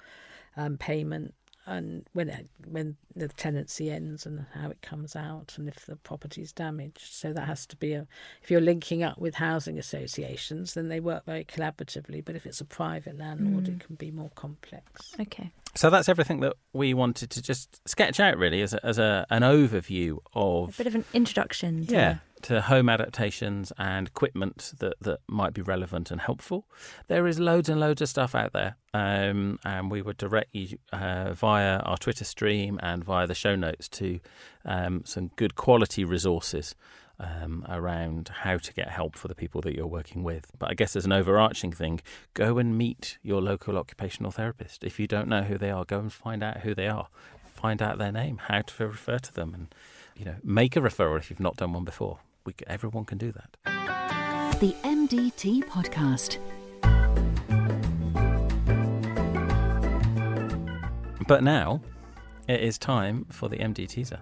um, 0.56 0.78
payment 0.78 1.34
and 1.66 2.04
when 2.12 2.28
it, 2.28 2.48
when 2.68 2.96
the 3.16 3.28
tenancy 3.28 3.90
ends 3.90 4.26
and 4.26 4.44
how 4.54 4.70
it 4.70 4.82
comes 4.82 5.16
out 5.16 5.54
and 5.56 5.68
if 5.68 5.86
the 5.86 5.96
property 5.96 6.42
is 6.42 6.52
damaged. 6.52 7.12
So 7.12 7.32
that 7.32 7.46
has 7.46 7.66
to 7.66 7.76
be 7.76 7.92
a 7.92 8.06
if 8.42 8.50
you're 8.50 8.60
linking 8.60 9.02
up 9.02 9.18
with 9.18 9.34
housing 9.34 9.78
associations, 9.78 10.74
then 10.74 10.88
they 10.88 11.00
work 11.00 11.24
very 11.24 11.44
collaboratively. 11.44 12.24
But 12.24 12.36
if 12.36 12.46
it's 12.46 12.60
a 12.60 12.64
private 12.64 13.18
landlord, 13.18 13.64
mm. 13.64 13.76
it 13.76 13.86
can 13.86 13.96
be 13.96 14.10
more 14.10 14.30
complex. 14.34 15.14
Okay. 15.20 15.50
So 15.76 15.90
that's 15.90 16.08
everything 16.08 16.40
that 16.40 16.54
we 16.72 16.94
wanted 16.94 17.30
to 17.30 17.42
just 17.42 17.86
sketch 17.88 18.20
out, 18.20 18.38
really, 18.38 18.62
as 18.62 18.74
a, 18.74 18.86
as 18.86 18.98
a, 18.98 19.26
an 19.30 19.42
overview 19.42 20.18
of 20.32 20.68
a 20.68 20.84
bit 20.84 20.86
of 20.86 20.94
an 20.94 21.04
introduction. 21.12 21.86
To... 21.86 21.92
Yeah, 21.92 22.16
to 22.44 22.60
home 22.60 22.90
adaptations 22.90 23.72
and 23.78 24.08
equipment 24.08 24.74
that, 24.78 24.94
that 25.00 25.20
might 25.26 25.54
be 25.54 25.62
relevant 25.62 26.10
and 26.10 26.20
helpful. 26.20 26.66
There 27.08 27.26
is 27.26 27.40
loads 27.40 27.70
and 27.70 27.80
loads 27.80 28.02
of 28.02 28.08
stuff 28.08 28.34
out 28.34 28.52
there, 28.52 28.76
um, 28.92 29.58
and 29.64 29.90
we 29.90 30.02
would 30.02 30.18
direct 30.18 30.54
you 30.54 30.78
uh, 30.92 31.32
via 31.32 31.78
our 31.78 31.96
Twitter 31.96 32.24
stream 32.24 32.78
and 32.82 33.02
via 33.02 33.26
the 33.26 33.34
show 33.34 33.56
notes 33.56 33.88
to 33.90 34.20
um, 34.66 35.02
some 35.04 35.28
good 35.36 35.56
quality 35.56 36.04
resources. 36.04 36.74
Um, 37.16 37.64
around 37.68 38.28
how 38.40 38.58
to 38.58 38.72
get 38.72 38.88
help 38.88 39.14
for 39.14 39.28
the 39.28 39.36
people 39.36 39.60
that 39.60 39.76
you're 39.76 39.86
working 39.86 40.24
with. 40.24 40.50
But 40.58 40.72
I 40.72 40.74
guess 40.74 40.96
as 40.96 41.04
an 41.04 41.12
overarching 41.12 41.70
thing, 41.70 42.00
go 42.34 42.58
and 42.58 42.76
meet 42.76 43.18
your 43.22 43.40
local 43.40 43.78
occupational 43.78 44.32
therapist. 44.32 44.82
If 44.82 44.98
you 44.98 45.06
don't 45.06 45.28
know 45.28 45.42
who 45.42 45.56
they 45.56 45.70
are, 45.70 45.84
go 45.84 46.00
and 46.00 46.12
find 46.12 46.42
out 46.42 46.62
who 46.62 46.74
they 46.74 46.88
are, 46.88 47.06
find 47.44 47.80
out 47.80 47.98
their 47.98 48.10
name, 48.10 48.38
how 48.48 48.62
to 48.62 48.88
refer 48.88 49.20
to 49.20 49.32
them, 49.32 49.54
and 49.54 49.74
you 50.16 50.24
know, 50.24 50.34
make 50.42 50.74
a 50.74 50.80
referral 50.80 51.16
if 51.16 51.30
you've 51.30 51.38
not 51.38 51.56
done 51.56 51.74
one 51.74 51.84
before 51.84 52.18
we, 52.44 52.54
everyone 52.66 53.04
can 53.04 53.18
do 53.18 53.32
that. 53.32 53.56
The 54.60 54.74
MDT 54.84 55.64
Podcast. 55.64 56.38
But 61.26 61.42
now 61.42 61.80
it 62.46 62.60
is 62.60 62.76
time 62.76 63.24
for 63.30 63.48
the 63.48 63.56
MD 63.56 63.88
teaser. 63.88 64.20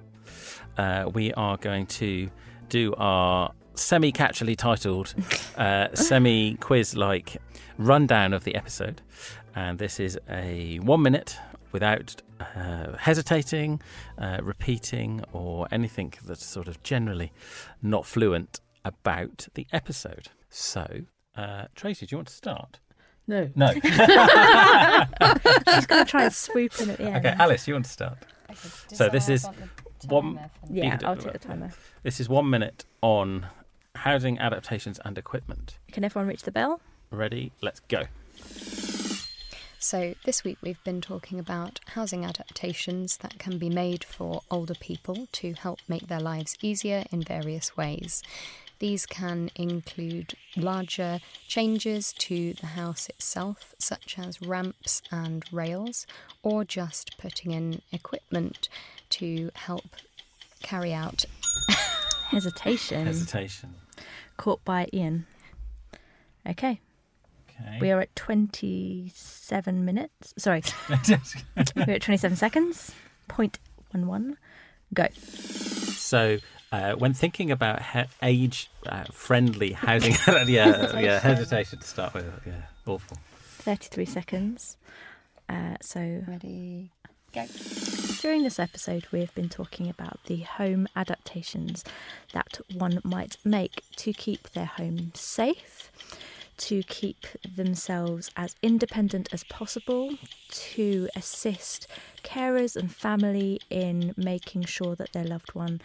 Uh, 0.78 1.10
we 1.12 1.32
are 1.34 1.56
going 1.56 1.86
to 1.86 2.30
do 2.68 2.94
our 2.94 3.52
semi 3.74 4.12
catchily 4.12 4.56
titled, 4.56 5.14
uh, 5.56 5.88
semi 5.94 6.54
quiz 6.54 6.96
like 6.96 7.38
rundown 7.76 8.32
of 8.32 8.44
the 8.44 8.54
episode. 8.54 9.02
And 9.54 9.78
this 9.78 9.98
is 9.98 10.18
a 10.30 10.78
one 10.78 11.02
minute 11.02 11.36
without 11.72 12.20
uh, 12.40 12.96
hesitating, 12.98 13.80
uh, 14.18 14.38
repeating, 14.42 15.24
or 15.32 15.66
anything 15.70 16.12
that's 16.24 16.44
sort 16.44 16.68
of 16.68 16.82
generally 16.82 17.32
not 17.82 18.06
fluent 18.06 18.60
about 18.84 19.48
the 19.54 19.66
episode. 19.72 20.28
So, 20.48 21.02
uh, 21.36 21.66
Tracy, 21.74 22.06
do 22.06 22.14
you 22.14 22.18
want 22.18 22.28
to 22.28 22.34
start? 22.34 22.80
No. 23.26 23.50
No. 23.54 23.72
She's 23.74 23.82
going 25.86 26.04
to 26.04 26.06
try 26.06 26.24
and 26.24 26.32
swoop 26.32 26.80
in 26.80 26.90
at 26.90 26.98
the 26.98 27.04
end. 27.04 27.26
Okay, 27.26 27.36
Alice, 27.38 27.66
you 27.68 27.74
want 27.74 27.86
to 27.86 27.90
start? 27.90 28.18
Okay, 28.50 28.58
so 28.92 29.08
this 29.08 29.28
is 29.28 29.46
one. 30.08 30.38
Yeah, 30.70 30.98
I'll 31.04 31.16
take 31.16 31.32
the 31.32 31.38
timer. 31.38 31.70
This 32.02 32.20
is 32.20 32.28
one 32.28 32.50
minute 32.50 32.84
on 33.00 33.46
housing 33.94 34.38
adaptations 34.38 34.98
and 35.04 35.16
equipment. 35.16 35.78
Can 35.92 36.04
everyone 36.04 36.28
reach 36.28 36.42
the 36.42 36.52
bell? 36.52 36.80
Ready? 37.10 37.52
Let's 37.60 37.80
go. 37.80 38.04
So, 39.82 40.14
this 40.24 40.44
week 40.44 40.58
we've 40.62 40.82
been 40.84 41.00
talking 41.00 41.40
about 41.40 41.80
housing 41.88 42.24
adaptations 42.24 43.16
that 43.16 43.40
can 43.40 43.58
be 43.58 43.68
made 43.68 44.04
for 44.04 44.42
older 44.48 44.76
people 44.76 45.26
to 45.32 45.54
help 45.54 45.80
make 45.88 46.06
their 46.06 46.20
lives 46.20 46.56
easier 46.62 47.02
in 47.10 47.20
various 47.20 47.76
ways. 47.76 48.22
These 48.78 49.06
can 49.06 49.50
include 49.56 50.34
larger 50.56 51.18
changes 51.48 52.12
to 52.18 52.52
the 52.54 52.68
house 52.68 53.08
itself, 53.08 53.74
such 53.76 54.20
as 54.20 54.40
ramps 54.40 55.02
and 55.10 55.44
rails, 55.50 56.06
or 56.44 56.64
just 56.64 57.18
putting 57.18 57.50
in 57.50 57.82
equipment 57.90 58.68
to 59.10 59.50
help 59.54 59.96
carry 60.62 60.94
out. 60.94 61.24
Hesitation. 62.28 63.06
Hesitation. 63.06 63.74
Caught 64.36 64.64
by 64.64 64.88
Iain. 64.94 65.26
Okay. 66.48 66.78
Okay. 67.62 67.78
We 67.80 67.90
are 67.90 68.00
at 68.00 68.14
27 68.16 69.84
minutes. 69.84 70.34
Sorry. 70.38 70.62
We're 71.76 71.94
at 71.94 72.02
27 72.02 72.36
seconds. 72.36 72.92
Point 73.28 73.58
one 73.92 74.06
one. 74.06 74.36
Go. 74.94 75.06
So, 75.14 76.38
uh, 76.70 76.92
when 76.94 77.14
thinking 77.14 77.50
about 77.50 77.82
he- 77.82 78.04
age-friendly 78.22 79.72
housing, 79.72 80.14
yeah, 80.48 80.98
yeah, 80.98 81.20
hesitation 81.20 81.78
to 81.78 81.86
start 81.86 82.14
with. 82.14 82.26
Yeah, 82.46 82.62
awful. 82.86 83.16
33 83.58 84.04
seconds. 84.04 84.76
Uh, 85.48 85.76
so 85.80 86.22
Ready? 86.26 86.90
Go. 87.32 87.46
During 88.20 88.42
this 88.42 88.58
episode, 88.58 89.06
we 89.10 89.20
have 89.20 89.34
been 89.34 89.48
talking 89.48 89.88
about 89.88 90.20
the 90.26 90.40
home 90.40 90.86
adaptations 90.94 91.82
that 92.34 92.60
one 92.74 93.00
might 93.04 93.36
make 93.44 93.82
to 93.96 94.12
keep 94.12 94.50
their 94.50 94.66
home 94.66 95.12
safe, 95.14 95.90
to 96.58 96.82
keep 96.84 97.26
themselves 97.56 98.30
as 98.36 98.56
independent 98.62 99.28
as 99.32 99.44
possible, 99.44 100.16
to 100.50 101.08
assist 101.16 101.86
carers 102.22 102.76
and 102.76 102.94
family 102.94 103.60
in 103.70 104.14
making 104.16 104.64
sure 104.64 104.94
that 104.96 105.12
their 105.12 105.24
loved 105.24 105.54
one 105.54 105.80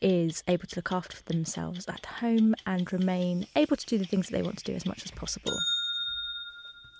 is 0.00 0.42
able 0.48 0.66
to 0.66 0.76
look 0.76 0.92
after 0.92 1.22
themselves 1.24 1.86
at 1.88 2.04
home 2.06 2.54
and 2.66 2.92
remain 2.92 3.46
able 3.56 3.76
to 3.76 3.86
do 3.86 3.98
the 3.98 4.04
things 4.04 4.28
that 4.28 4.36
they 4.36 4.42
want 4.42 4.58
to 4.58 4.64
do 4.64 4.74
as 4.74 4.84
much 4.84 5.04
as 5.04 5.10
possible. 5.12 5.56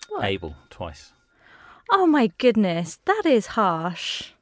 What? 0.08 0.24
Able 0.24 0.56
twice. 0.70 1.12
Oh 1.90 2.06
my 2.06 2.28
goodness, 2.38 2.98
that 3.04 3.22
is 3.26 3.48
harsh. 3.48 4.32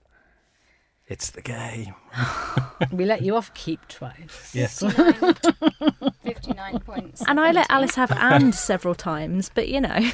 It's 1.10 1.30
the 1.32 1.42
game. 1.42 1.94
We 2.92 3.04
let 3.04 3.20
you 3.20 3.36
off 3.36 3.52
keep 3.52 3.86
twice. 3.88 4.54
Yes. 4.54 4.78
59 4.80 6.78
points. 6.80 7.22
And 7.28 7.38
I 7.38 7.52
let 7.52 7.70
Alice 7.70 7.94
have 7.96 8.10
and 8.12 8.54
several 8.70 8.94
times, 8.94 9.50
but 9.54 9.68
you 9.68 9.82
know. 9.82 10.10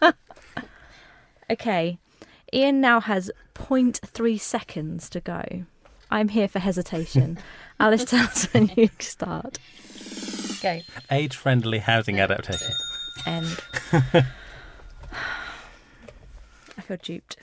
okay. 1.50 1.98
Iain 2.54 2.82
now 2.82 3.00
has 3.00 3.30
0.3 3.54 4.38
seconds 4.38 5.08
to 5.08 5.20
go. 5.20 5.42
I'm 6.10 6.28
here 6.28 6.48
for 6.48 6.58
hesitation. 6.58 7.38
Alice 7.80 8.04
tells 8.04 8.44
when 8.52 8.70
you 8.76 8.90
start. 8.98 9.58
Go. 10.62 10.80
Age-friendly 11.10 11.78
housing 11.78 12.20
adaptation. 12.20 12.72
End. 13.24 13.58
I 13.92 14.22
feel 16.82 16.98
duped. 16.98 17.38